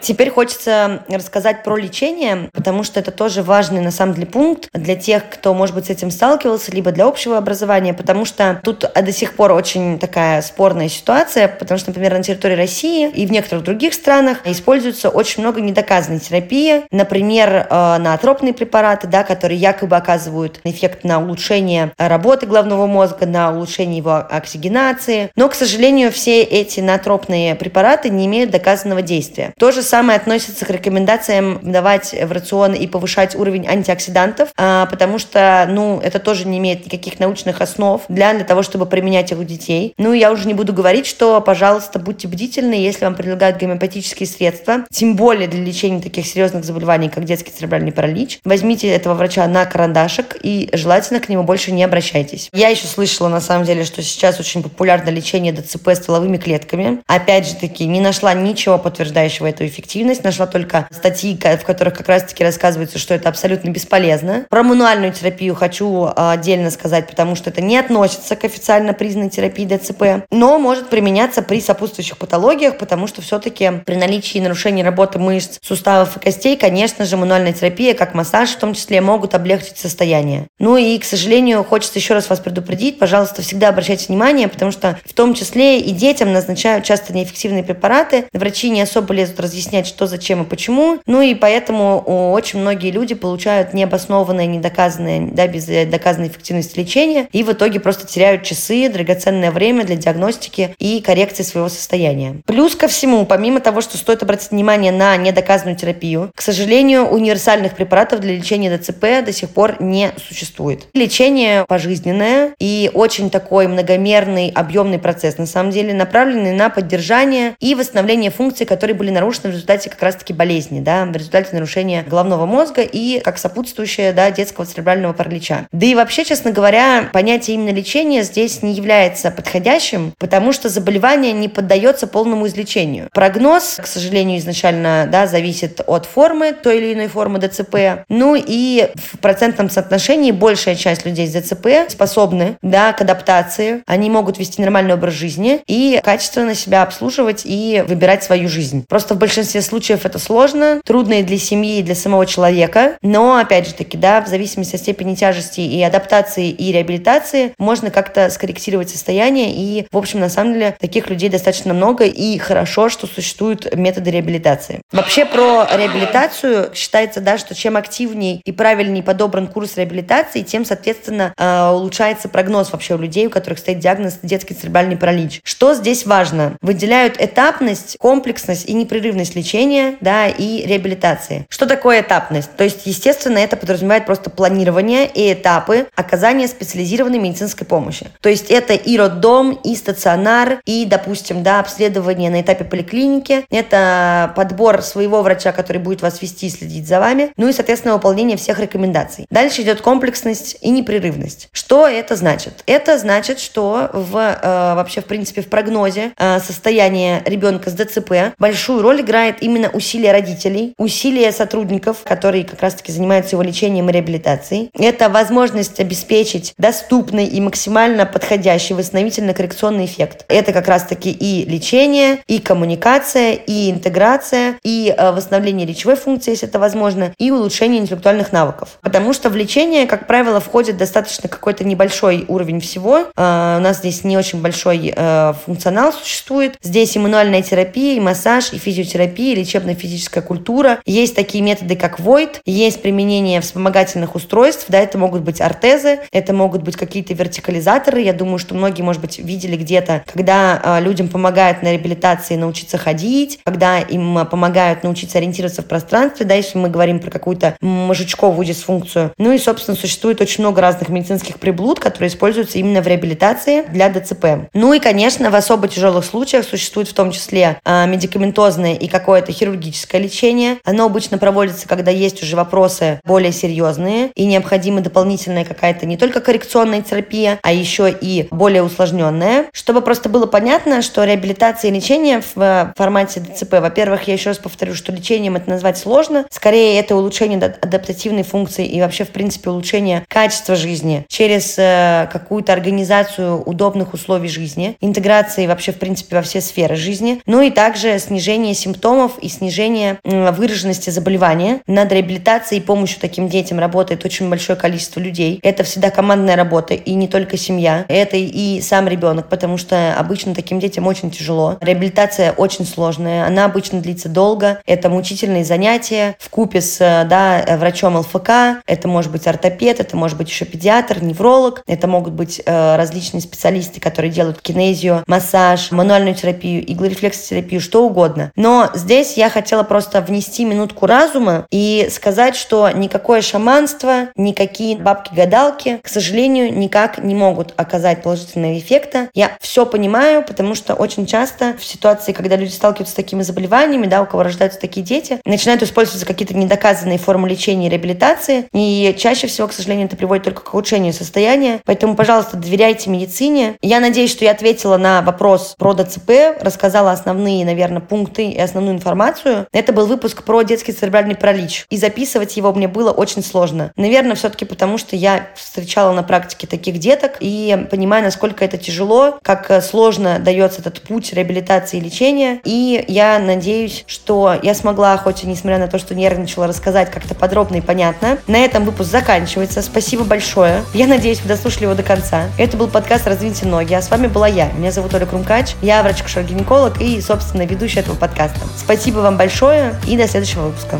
Теперь 0.00 0.30
хочется 0.30 1.04
рассказать 1.08 1.62
про 1.64 1.76
лечение, 1.76 2.50
потому 2.52 2.82
что 2.82 3.00
это 3.00 3.10
тоже 3.10 3.42
важный 3.42 3.80
на 3.80 3.90
самом 3.90 4.14
деле 4.14 4.26
пункт 4.26 4.68
для 4.72 4.96
тех, 4.96 5.28
кто, 5.28 5.54
может 5.54 5.74
быть, 5.74 5.86
с 5.86 5.90
этим 5.90 6.10
сталкивался, 6.10 6.72
либо 6.72 6.92
для 6.92 7.06
общего 7.06 7.38
образования, 7.38 7.94
потому 7.94 8.24
что 8.24 8.60
тут 8.62 8.90
до 8.94 9.12
сих 9.12 9.34
пор 9.34 9.52
очень 9.52 9.98
такая 9.98 10.42
спорная 10.42 10.88
ситуация, 10.88 11.48
потому 11.48 11.78
что, 11.78 11.90
например, 11.90 12.14
на 12.14 12.22
территории 12.22 12.54
России 12.54 13.08
и 13.08 13.26
в 13.26 13.32
некоторых 13.32 13.64
других 13.64 13.94
странах 13.94 14.38
используется 14.44 15.08
очень 15.08 15.42
много 15.42 15.60
недоказанной 15.60 16.20
терапии, 16.20 16.82
например, 16.90 17.66
э, 17.68 17.98
наотропные 17.98 18.54
препараты, 18.54 19.06
да, 19.06 19.24
которые 19.24 19.58
якобы 19.58 19.96
оказывают 19.96 20.60
эффект 20.64 21.04
на 21.04 21.20
улучшение 21.20 21.92
работы 21.98 22.46
головного 22.46 22.86
мозга, 22.86 23.26
на 23.26 23.52
улучшение 23.52 23.98
его 23.98 24.16
оксигенации, 24.16 25.30
но, 25.36 25.48
к 25.48 25.54
сожалению, 25.54 26.12
все 26.12 26.42
эти 26.42 26.80
наотропные 26.80 27.54
препараты 27.54 28.08
не 28.10 28.26
имеют 28.26 28.50
доказанного 28.50 29.02
действия. 29.02 29.52
То 29.58 29.65
же 29.70 29.82
самое 29.82 30.16
относится 30.18 30.64
к 30.64 30.70
рекомендациям 30.70 31.60
давать 31.62 32.14
в 32.14 32.32
рацион 32.32 32.74
и 32.74 32.86
повышать 32.86 33.34
уровень 33.34 33.66
антиоксидантов, 33.66 34.50
а, 34.56 34.86
потому 34.86 35.18
что, 35.18 35.66
ну, 35.68 36.00
это 36.00 36.18
тоже 36.18 36.46
не 36.46 36.58
имеет 36.58 36.86
никаких 36.86 37.18
научных 37.18 37.60
основ 37.60 38.02
для, 38.08 38.34
для 38.34 38.44
того, 38.44 38.62
чтобы 38.62 38.86
применять 38.86 39.32
их 39.32 39.38
у 39.38 39.44
детей. 39.44 39.94
Ну, 39.98 40.12
я 40.12 40.32
уже 40.32 40.46
не 40.46 40.54
буду 40.54 40.72
говорить, 40.72 41.06
что, 41.06 41.40
пожалуйста, 41.40 41.98
будьте 41.98 42.28
бдительны, 42.28 42.74
если 42.74 43.04
вам 43.04 43.14
предлагают 43.14 43.58
гомеопатические 43.58 44.26
средства, 44.26 44.86
тем 44.90 45.16
более 45.16 45.48
для 45.48 45.62
лечения 45.62 46.00
таких 46.00 46.26
серьезных 46.26 46.64
заболеваний, 46.64 47.08
как 47.08 47.24
детский 47.24 47.50
церебральный 47.50 47.92
паралич. 47.92 48.40
Возьмите 48.44 48.88
этого 48.88 49.14
врача 49.14 49.46
на 49.46 49.64
карандашик 49.66 50.36
и 50.42 50.68
желательно 50.72 51.20
к 51.20 51.28
нему 51.28 51.42
больше 51.42 51.72
не 51.72 51.84
обращайтесь. 51.84 52.48
Я 52.52 52.68
еще 52.68 52.86
слышала, 52.86 53.28
на 53.28 53.40
самом 53.40 53.64
деле, 53.64 53.84
что 53.84 54.02
сейчас 54.02 54.40
очень 54.40 54.62
популярно 54.62 55.10
лечение 55.10 55.52
ДЦП 55.52 55.90
стволовыми 55.94 56.36
клетками. 56.36 57.02
Опять 57.06 57.48
же 57.48 57.54
таки, 57.54 57.86
не 57.86 58.00
нашла 58.00 58.34
ничего 58.34 58.78
подтверждающего 58.78 59.46
эту 59.56 59.66
эффективность, 59.66 60.22
нашла 60.22 60.46
только 60.46 60.86
статьи, 60.90 61.36
в 61.36 61.64
которых 61.64 61.94
как 61.94 62.08
раз-таки 62.08 62.44
рассказывается, 62.44 62.98
что 62.98 63.14
это 63.14 63.28
абсолютно 63.28 63.70
бесполезно. 63.70 64.46
Про 64.50 64.62
мануальную 64.62 65.12
терапию 65.12 65.54
хочу 65.54 66.08
а, 66.14 66.32
отдельно 66.32 66.70
сказать, 66.70 67.08
потому 67.08 67.34
что 67.34 67.50
это 67.50 67.62
не 67.62 67.78
относится 67.78 68.36
к 68.36 68.44
официально 68.44 68.92
признанной 68.92 69.30
терапии 69.30 69.64
ДЦП, 69.64 70.26
но 70.30 70.58
может 70.58 70.88
применяться 70.88 71.42
при 71.42 71.60
сопутствующих 71.60 72.18
патологиях, 72.18 72.78
потому 72.78 73.06
что 73.06 73.22
все-таки 73.22 73.70
при 73.84 73.96
наличии 73.96 74.38
нарушений 74.38 74.82
работы 74.82 75.18
мышц, 75.18 75.58
суставов 75.62 76.16
и 76.16 76.20
костей, 76.20 76.56
конечно 76.56 77.04
же, 77.04 77.16
мануальная 77.16 77.52
терапия, 77.52 77.94
как 77.94 78.14
массаж 78.14 78.50
в 78.50 78.58
том 78.58 78.74
числе, 78.74 79.00
могут 79.00 79.34
облегчить 79.34 79.78
состояние. 79.78 80.46
Ну 80.58 80.76
и, 80.76 80.98
к 80.98 81.04
сожалению, 81.04 81.64
хочется 81.64 81.98
еще 81.98 82.14
раз 82.14 82.28
вас 82.28 82.40
предупредить, 82.40 82.98
пожалуйста, 82.98 83.42
всегда 83.42 83.70
обращайте 83.70 84.06
внимание, 84.08 84.48
потому 84.48 84.70
что 84.70 84.98
в 85.04 85.14
том 85.14 85.34
числе 85.34 85.80
и 85.80 85.90
детям 85.92 86.32
назначают 86.32 86.84
часто 86.84 87.14
неэффективные 87.14 87.64
препараты, 87.64 88.26
врачи 88.32 88.70
не 88.70 88.82
особо 88.82 89.14
лезут 89.14 89.40
разъяснять, 89.46 89.86
что, 89.86 90.06
зачем 90.06 90.42
и 90.42 90.46
почему. 90.46 90.98
Ну 91.06 91.22
и 91.22 91.34
поэтому 91.34 92.00
очень 92.32 92.60
многие 92.60 92.90
люди 92.90 93.14
получают 93.14 93.72
необоснованное, 93.72 94.46
недоказанное, 94.46 95.30
да, 95.32 95.46
без 95.46 95.66
доказанной 95.66 96.28
эффективности 96.28 96.78
лечения 96.78 97.28
и 97.32 97.42
в 97.42 97.52
итоге 97.52 97.80
просто 97.80 98.06
теряют 98.06 98.42
часы, 98.42 98.88
драгоценное 98.88 99.50
время 99.50 99.84
для 99.84 99.96
диагностики 99.96 100.74
и 100.78 101.00
коррекции 101.00 101.42
своего 101.42 101.68
состояния. 101.68 102.36
Плюс 102.46 102.74
ко 102.74 102.88
всему, 102.88 103.24
помимо 103.24 103.60
того, 103.60 103.80
что 103.80 103.96
стоит 103.96 104.22
обратить 104.22 104.50
внимание 104.50 104.92
на 104.92 105.16
недоказанную 105.16 105.76
терапию, 105.76 106.30
к 106.34 106.42
сожалению, 106.42 107.04
универсальных 107.06 107.74
препаратов 107.74 108.20
для 108.20 108.34
лечения 108.34 108.76
ДЦП 108.76 109.24
до 109.24 109.32
сих 109.32 109.50
пор 109.50 109.80
не 109.80 110.10
существует. 110.28 110.88
Лечение 110.94 111.64
пожизненное 111.66 112.54
и 112.58 112.90
очень 112.92 113.30
такой 113.30 113.68
многомерный, 113.68 114.50
объемный 114.54 114.98
процесс, 114.98 115.38
на 115.38 115.46
самом 115.46 115.70
деле, 115.70 115.94
направленный 115.94 116.52
на 116.52 116.70
поддержание 116.70 117.54
и 117.60 117.74
восстановление 117.74 118.30
функций, 118.30 118.66
которые 118.66 118.96
были 118.96 119.10
нарушены 119.10 119.35
нарушена 119.36 119.50
в 119.50 119.54
результате 119.54 119.90
как 119.90 120.02
раз-таки 120.02 120.32
болезни, 120.32 120.80
да, 120.80 121.04
в 121.04 121.12
результате 121.12 121.54
нарушения 121.54 122.02
головного 122.02 122.46
мозга 122.46 122.82
и 122.82 123.20
как 123.20 123.38
сопутствующее, 123.38 124.12
да, 124.12 124.30
детского 124.30 124.66
церебрального 124.66 125.12
паралича. 125.12 125.66
Да 125.72 125.86
и 125.86 125.94
вообще, 125.94 126.24
честно 126.24 126.50
говоря, 126.50 127.08
понятие 127.12 127.56
именно 127.56 127.74
лечения 127.74 128.22
здесь 128.22 128.62
не 128.62 128.72
является 128.72 129.30
подходящим, 129.30 130.12
потому 130.18 130.52
что 130.52 130.68
заболевание 130.68 131.32
не 131.32 131.48
поддается 131.48 132.06
полному 132.06 132.46
излечению. 132.46 133.08
Прогноз, 133.12 133.78
к 133.80 133.86
сожалению, 133.86 134.38
изначально, 134.38 135.08
да, 135.10 135.26
зависит 135.26 135.80
от 135.86 136.06
формы 136.06 136.52
той 136.52 136.78
или 136.78 136.94
иной 136.94 137.08
формы 137.08 137.38
ДЦП. 137.38 138.04
Ну 138.08 138.36
и 138.36 138.88
в 138.94 139.18
процентном 139.18 139.70
соотношении 139.70 140.32
большая 140.32 140.74
часть 140.74 141.04
людей 141.04 141.26
с 141.26 141.32
ДЦП 141.32 141.88
способны, 141.88 142.56
да, 142.62 142.92
к 142.92 143.00
адаптации. 143.00 143.82
Они 143.86 144.10
могут 144.10 144.38
вести 144.38 144.60
нормальный 144.60 144.94
образ 144.94 145.14
жизни 145.14 145.60
и 145.66 146.00
качественно 146.02 146.54
себя 146.54 146.82
обслуживать 146.82 147.42
и 147.44 147.84
выбирать 147.86 148.24
свою 148.24 148.48
жизнь. 148.48 148.84
Просто 148.88 149.14
в 149.14 149.18
большинстве 149.26 149.60
случаев 149.60 150.06
это 150.06 150.20
сложно, 150.20 150.80
трудно 150.84 151.14
и 151.14 151.22
для 151.24 151.36
семьи, 151.36 151.80
и 151.80 151.82
для 151.82 151.96
самого 151.96 152.26
человека, 152.26 152.96
но, 153.02 153.36
опять 153.36 153.66
же 153.66 153.74
таки, 153.74 153.98
да, 153.98 154.20
в 154.20 154.28
зависимости 154.28 154.76
от 154.76 154.82
степени 154.82 155.16
тяжести 155.16 155.60
и 155.60 155.82
адаптации, 155.82 156.48
и 156.48 156.70
реабилитации, 156.70 157.52
можно 157.58 157.90
как-то 157.90 158.30
скорректировать 158.30 158.88
состояние, 158.88 159.52
и, 159.52 159.86
в 159.90 159.98
общем, 159.98 160.20
на 160.20 160.28
самом 160.28 160.52
деле, 160.52 160.76
таких 160.78 161.10
людей 161.10 161.28
достаточно 161.28 161.74
много, 161.74 162.04
и 162.04 162.38
хорошо, 162.38 162.88
что 162.88 163.08
существуют 163.08 163.74
методы 163.74 164.12
реабилитации. 164.12 164.80
Вообще, 164.92 165.24
про 165.24 165.66
реабилитацию 165.76 166.70
считается, 166.72 167.20
да, 167.20 167.36
что 167.36 167.56
чем 167.56 167.76
активнее 167.76 168.40
и 168.44 168.52
правильнее 168.52 169.02
подобран 169.02 169.48
курс 169.48 169.76
реабилитации, 169.76 170.42
тем, 170.42 170.64
соответственно, 170.64 171.34
э, 171.36 171.70
улучшается 171.70 172.28
прогноз 172.28 172.70
вообще 172.70 172.94
у 172.94 172.98
людей, 172.98 173.26
у 173.26 173.30
которых 173.30 173.58
стоит 173.58 173.80
диагноз 173.80 174.20
детский 174.22 174.54
церебральный 174.54 174.96
паралич. 174.96 175.40
Что 175.42 175.74
здесь 175.74 176.06
важно? 176.06 176.56
Выделяют 176.62 177.16
этапность, 177.20 177.96
комплексность 177.98 178.68
и 178.68 178.72
непрерывность 178.72 179.15
лечения, 179.34 179.96
да, 180.00 180.28
и 180.28 180.66
реабилитации. 180.66 181.46
Что 181.48 181.66
такое 181.66 182.00
этапность? 182.00 182.54
То 182.56 182.64
есть, 182.64 182.86
естественно, 182.86 183.38
это 183.38 183.56
подразумевает 183.56 184.06
просто 184.06 184.30
планирование 184.30 185.06
и 185.06 185.32
этапы 185.32 185.86
оказания 185.94 186.48
специализированной 186.48 187.18
медицинской 187.18 187.66
помощи. 187.66 188.06
То 188.20 188.28
есть, 188.28 188.50
это 188.50 188.74
и 188.74 188.96
роддом, 188.96 189.52
и 189.52 189.74
стационар, 189.74 190.60
и, 190.64 190.84
допустим, 190.84 191.42
да, 191.42 191.60
обследование 191.60 192.30
на 192.30 192.40
этапе 192.40 192.64
поликлиники, 192.64 193.44
это 193.50 194.32
подбор 194.36 194.82
своего 194.82 195.22
врача, 195.22 195.52
который 195.52 195.78
будет 195.78 196.02
вас 196.02 196.22
вести 196.22 196.46
и 196.46 196.50
следить 196.50 196.86
за 196.86 197.00
вами, 197.00 197.32
ну 197.36 197.48
и, 197.48 197.52
соответственно, 197.52 197.94
выполнение 197.94 198.36
всех 198.36 198.58
рекомендаций. 198.58 199.26
Дальше 199.30 199.62
идет 199.62 199.80
комплексность 199.80 200.56
и 200.60 200.70
непрерывность. 200.70 201.48
Что 201.52 201.88
это 201.88 202.16
значит? 202.16 202.62
Это 202.66 202.98
значит, 202.98 203.40
что 203.40 203.90
в, 203.92 204.16
э, 204.16 204.74
вообще, 204.74 205.00
в 205.00 205.06
принципе, 205.06 205.42
в 205.42 205.48
прогнозе 205.48 206.12
э, 206.16 206.38
состояния 206.40 207.22
ребенка 207.24 207.70
с 207.70 207.74
ДЦП 207.74 208.34
большую 208.38 208.82
роль 208.82 208.95
играет 209.00 209.42
именно 209.42 209.68
усилия 209.70 210.12
родителей, 210.12 210.74
усилия 210.78 211.32
сотрудников, 211.32 211.98
которые 212.04 212.44
как 212.44 212.62
раз-таки 212.62 212.92
занимаются 212.92 213.36
его 213.36 213.42
лечением 213.42 213.88
и 213.88 213.92
реабилитацией. 213.92 214.70
Это 214.78 215.08
возможность 215.08 215.80
обеспечить 215.80 216.54
доступный 216.58 217.26
и 217.26 217.40
максимально 217.40 218.06
подходящий 218.06 218.74
восстановительно-коррекционный 218.74 219.86
эффект. 219.86 220.24
Это 220.28 220.52
как 220.52 220.68
раз-таки 220.68 221.10
и 221.10 221.44
лечение, 221.48 222.18
и 222.26 222.38
коммуникация, 222.38 223.32
и 223.32 223.70
интеграция, 223.70 224.58
и 224.62 224.94
э, 224.96 225.12
восстановление 225.12 225.66
речевой 225.66 225.96
функции, 225.96 226.32
если 226.32 226.48
это 226.48 226.58
возможно, 226.58 227.12
и 227.18 227.30
улучшение 227.30 227.80
интеллектуальных 227.80 228.32
навыков. 228.32 228.78
Потому 228.82 229.12
что 229.12 229.30
в 229.30 229.36
лечение, 229.36 229.86
как 229.86 230.06
правило, 230.06 230.40
входит 230.40 230.76
достаточно 230.76 231.28
какой-то 231.28 231.64
небольшой 231.64 232.24
уровень 232.28 232.60
всего. 232.60 233.06
Э, 233.16 233.56
у 233.58 233.60
нас 233.60 233.78
здесь 233.78 234.04
не 234.04 234.16
очень 234.16 234.40
большой 234.40 234.92
э, 234.94 235.34
функционал 235.44 235.92
существует. 235.92 236.56
Здесь 236.62 236.96
и 236.96 236.98
мануальная 236.98 237.42
терапия, 237.42 237.96
и 237.96 238.00
массаж, 238.00 238.52
и 238.52 238.58
физиотерапия, 238.58 238.85
и 238.94 239.34
лечебно-физическая 239.34 240.22
культура. 240.22 240.80
Есть 240.86 241.14
такие 241.14 241.42
методы, 241.42 241.76
как 241.76 241.98
ВОЙД, 241.98 242.40
есть 242.44 242.82
применение 242.82 243.40
вспомогательных 243.40 244.14
устройств, 244.14 244.66
да, 244.68 244.78
это 244.78 244.98
могут 244.98 245.22
быть 245.22 245.40
ортезы, 245.40 246.00
это 246.12 246.32
могут 246.32 246.62
быть 246.62 246.76
какие-то 246.76 247.14
вертикализаторы. 247.14 248.00
Я 248.00 248.12
думаю, 248.12 248.38
что 248.38 248.54
многие, 248.54 248.82
может 248.82 249.00
быть, 249.00 249.18
видели 249.18 249.56
где-то, 249.56 250.04
когда 250.06 250.60
э, 250.62 250.80
людям 250.82 251.08
помогают 251.08 251.62
на 251.62 251.72
реабилитации 251.72 252.36
научиться 252.36 252.78
ходить, 252.78 253.40
когда 253.44 253.80
им 253.80 254.26
помогают 254.26 254.82
научиться 254.82 255.18
ориентироваться 255.18 255.62
в 255.62 255.66
пространстве, 255.66 256.26
да, 256.26 256.34
если 256.34 256.58
мы 256.58 256.68
говорим 256.68 257.00
про 257.00 257.10
какую-то 257.10 257.56
мозжечковую 257.60 258.44
дисфункцию. 258.46 259.12
Ну 259.18 259.32
и, 259.32 259.38
собственно, 259.38 259.76
существует 259.76 260.20
очень 260.20 260.42
много 260.42 260.60
разных 260.60 260.88
медицинских 260.88 261.38
приблуд, 261.38 261.80
которые 261.80 262.08
используются 262.08 262.58
именно 262.58 262.82
в 262.82 262.86
реабилитации 262.86 263.62
для 263.62 263.88
ДЦП. 263.88 264.48
Ну 264.54 264.72
и, 264.72 264.78
конечно, 264.78 265.30
в 265.30 265.34
особо 265.34 265.68
тяжелых 265.68 266.04
случаях 266.04 266.44
существует 266.44 266.88
в 266.88 266.94
том 266.94 267.10
числе 267.10 267.58
э, 267.64 267.86
медикаментозное 267.86 268.74
и 268.76 268.88
какое-то 268.88 269.32
хирургическое 269.32 270.00
лечение. 270.00 270.58
Оно 270.64 270.86
обычно 270.86 271.18
проводится, 271.18 271.68
когда 271.68 271.90
есть 271.90 272.22
уже 272.22 272.36
вопросы 272.36 273.00
более 273.04 273.32
серьезные 273.32 274.10
и 274.14 274.24
необходима 274.26 274.80
дополнительная 274.80 275.44
какая-то 275.44 275.86
не 275.86 275.96
только 275.96 276.20
коррекционная 276.20 276.82
терапия, 276.82 277.38
а 277.42 277.52
еще 277.52 277.90
и 277.90 278.28
более 278.30 278.62
усложненная. 278.62 279.46
Чтобы 279.52 279.80
просто 279.80 280.08
было 280.08 280.26
понятно, 280.26 280.82
что 280.82 281.04
реабилитация 281.04 281.70
и 281.70 281.74
лечение 281.74 282.22
в 282.34 282.72
формате 282.76 283.20
ДЦП, 283.20 283.54
во-первых, 283.54 284.08
я 284.08 284.14
еще 284.14 284.30
раз 284.30 284.38
повторю, 284.38 284.74
что 284.74 284.92
лечением 284.92 285.36
это 285.36 285.48
назвать 285.50 285.78
сложно. 285.78 286.26
Скорее, 286.30 286.78
это 286.78 286.96
улучшение 286.96 287.38
адаптативной 287.38 288.22
функции 288.22 288.66
и 288.66 288.80
вообще, 288.80 289.04
в 289.04 289.10
принципе, 289.10 289.50
улучшение 289.50 290.04
качества 290.08 290.56
жизни 290.56 291.04
через 291.08 291.56
э, 291.58 292.08
какую-то 292.12 292.52
организацию 292.52 293.42
удобных 293.42 293.94
условий 293.94 294.28
жизни, 294.28 294.76
интеграции 294.80 295.46
вообще, 295.46 295.72
в 295.72 295.78
принципе, 295.78 296.16
во 296.16 296.22
все 296.22 296.40
сферы 296.40 296.76
жизни. 296.76 297.20
Ну 297.26 297.40
и 297.42 297.50
также 297.50 297.98
снижение 297.98 298.54
симптомов 298.66 299.12
и 299.20 299.28
снижение 299.28 299.98
э, 300.02 300.32
выраженности 300.32 300.90
заболевания. 300.90 301.60
Над 301.68 301.92
реабилитацией 301.92 302.60
и 302.60 302.64
помощью 302.64 303.00
таким 303.00 303.28
детям 303.28 303.60
работает 303.60 304.04
очень 304.04 304.28
большое 304.28 304.58
количество 304.58 304.98
людей. 304.98 305.38
Это 305.42 305.62
всегда 305.62 305.90
командная 305.90 306.34
работа 306.34 306.74
и 306.74 306.94
не 306.94 307.06
только 307.06 307.36
семья. 307.36 307.84
Это 307.88 308.16
и 308.16 308.60
сам 308.60 308.88
ребенок, 308.88 309.28
потому 309.28 309.56
что 309.56 309.94
обычно 309.96 310.34
таким 310.34 310.58
детям 310.58 310.86
очень 310.88 311.12
тяжело. 311.12 311.58
Реабилитация 311.60 312.32
очень 312.32 312.66
сложная, 312.66 313.26
она 313.26 313.44
обычно 313.44 313.80
длится 313.80 314.08
долго. 314.08 314.60
Это 314.66 314.90
мучительные 314.90 315.44
занятия 315.44 316.16
в 316.18 316.28
купе 316.28 316.60
с 316.60 316.78
да, 316.78 317.44
врачом 317.58 317.96
ЛФК. 317.96 318.62
Это 318.66 318.88
может 318.88 319.12
быть 319.12 319.26
ортопед, 319.28 319.78
это 319.78 319.96
может 319.96 320.18
быть 320.18 320.28
еще 320.28 320.44
педиатр, 320.44 321.02
невролог. 321.02 321.62
Это 321.68 321.86
могут 321.86 322.14
быть 322.14 322.42
э, 322.44 322.76
различные 322.76 323.20
специалисты, 323.20 323.80
которые 323.80 324.10
делают 324.10 324.40
кинезию, 324.40 325.04
массаж, 325.06 325.70
мануальную 325.70 326.16
терапию, 326.16 326.68
иглорефлексотерапию, 326.72 327.60
что 327.60 327.86
угодно. 327.86 328.32
Но 328.34 328.55
здесь 328.74 329.16
я 329.16 329.30
хотела 329.30 329.62
просто 329.62 330.00
внести 330.00 330.44
минутку 330.44 330.86
разума 330.86 331.46
и 331.50 331.88
сказать, 331.90 332.36
что 332.36 332.70
никакое 332.70 333.20
шаманство, 333.20 334.08
никакие 334.16 334.76
бабки-гадалки, 334.76 335.80
к 335.82 335.88
сожалению, 335.88 336.56
никак 336.56 336.98
не 336.98 337.14
могут 337.14 337.54
оказать 337.56 338.02
положительного 338.02 338.58
эффекта. 338.58 339.08
Я 339.14 339.36
все 339.40 339.66
понимаю, 339.66 340.22
потому 340.22 340.54
что 340.54 340.74
очень 340.74 341.06
часто 341.06 341.54
в 341.58 341.64
ситуации, 341.64 342.12
когда 342.12 342.36
люди 342.36 342.52
сталкиваются 342.52 342.92
с 342.92 342.96
такими 342.96 343.22
заболеваниями, 343.22 343.86
да, 343.86 344.02
у 344.02 344.06
кого 344.06 344.22
рождаются 344.22 344.60
такие 344.60 344.84
дети, 344.84 345.20
начинают 345.24 345.62
использоваться 345.62 346.06
какие-то 346.06 346.36
недоказанные 346.36 346.98
формы 346.98 347.28
лечения 347.28 347.66
и 347.66 347.70
реабилитации, 347.70 348.48
и 348.52 348.94
чаще 348.98 349.26
всего, 349.26 349.48
к 349.48 349.52
сожалению, 349.52 349.86
это 349.86 349.96
приводит 349.96 350.24
только 350.24 350.42
к 350.42 350.48
ухудшению 350.48 350.92
состояния. 350.92 351.60
Поэтому, 351.64 351.94
пожалуйста, 351.94 352.36
доверяйте 352.36 352.90
медицине. 352.90 353.56
Я 353.62 353.80
надеюсь, 353.80 354.10
что 354.10 354.24
я 354.24 354.32
ответила 354.32 354.76
на 354.76 355.02
вопрос 355.02 355.54
про 355.58 355.74
ДЦП, 355.74 356.10
рассказала 356.40 356.92
основные, 356.92 357.44
наверное, 357.44 357.80
пункты 357.80 358.28
и 358.28 358.38
основную 358.46 358.76
информацию. 358.76 359.46
Это 359.52 359.72
был 359.72 359.86
выпуск 359.86 360.22
про 360.22 360.42
детский 360.42 360.72
церебральный 360.72 361.14
паралич. 361.14 361.66
И 361.70 361.76
записывать 361.76 362.36
его 362.36 362.52
мне 362.52 362.68
было 362.68 362.90
очень 362.90 363.22
сложно. 363.22 363.72
Наверное, 363.76 364.16
все-таки 364.16 364.44
потому, 364.44 364.78
что 364.78 364.96
я 364.96 365.28
встречала 365.34 365.92
на 365.92 366.02
практике 366.02 366.46
таких 366.46 366.78
деток 366.78 367.16
и 367.20 367.66
понимаю, 367.70 368.04
насколько 368.04 368.44
это 368.44 368.58
тяжело, 368.58 369.18
как 369.22 369.62
сложно 369.62 370.18
дается 370.18 370.60
этот 370.60 370.80
путь 370.82 371.12
реабилитации 371.12 371.78
и 371.78 371.80
лечения. 371.80 372.40
И 372.44 372.84
я 372.88 373.18
надеюсь, 373.18 373.84
что 373.86 374.38
я 374.42 374.54
смогла, 374.54 374.96
хоть 374.96 375.24
и 375.24 375.26
несмотря 375.26 375.58
на 375.58 375.68
то, 375.68 375.78
что 375.78 375.94
нервничала, 375.94 376.46
рассказать 376.46 376.90
как-то 376.90 377.14
подробно 377.14 377.56
и 377.56 377.60
понятно. 377.60 378.18
На 378.26 378.38
этом 378.38 378.64
выпуск 378.64 378.90
заканчивается. 378.90 379.62
Спасибо 379.62 380.04
большое. 380.04 380.62
Я 380.74 380.86
надеюсь, 380.86 381.20
вы 381.20 381.28
дослушали 381.28 381.64
его 381.64 381.74
до 381.74 381.82
конца. 381.82 382.24
Это 382.38 382.56
был 382.56 382.68
подкаст 382.68 383.06
«Развитие 383.06 383.50
ноги», 383.50 383.74
а 383.74 383.82
с 383.82 383.90
вами 383.90 384.06
была 384.06 384.28
я. 384.28 384.50
Меня 384.52 384.70
зовут 384.70 384.94
Оля 384.94 385.06
Крумкач. 385.06 385.54
Я 385.62 385.82
врач-акушер-гинеколог 385.82 386.80
и, 386.80 387.00
собственно, 387.00 387.42
ведущая 387.42 387.80
этого 387.80 387.96
подкаста. 387.96 388.35
Спасибо 388.56 388.98
вам 388.98 389.16
большое 389.16 389.74
и 389.86 389.96
до 389.96 390.08
следующего 390.08 390.46
выпуска. 390.46 390.78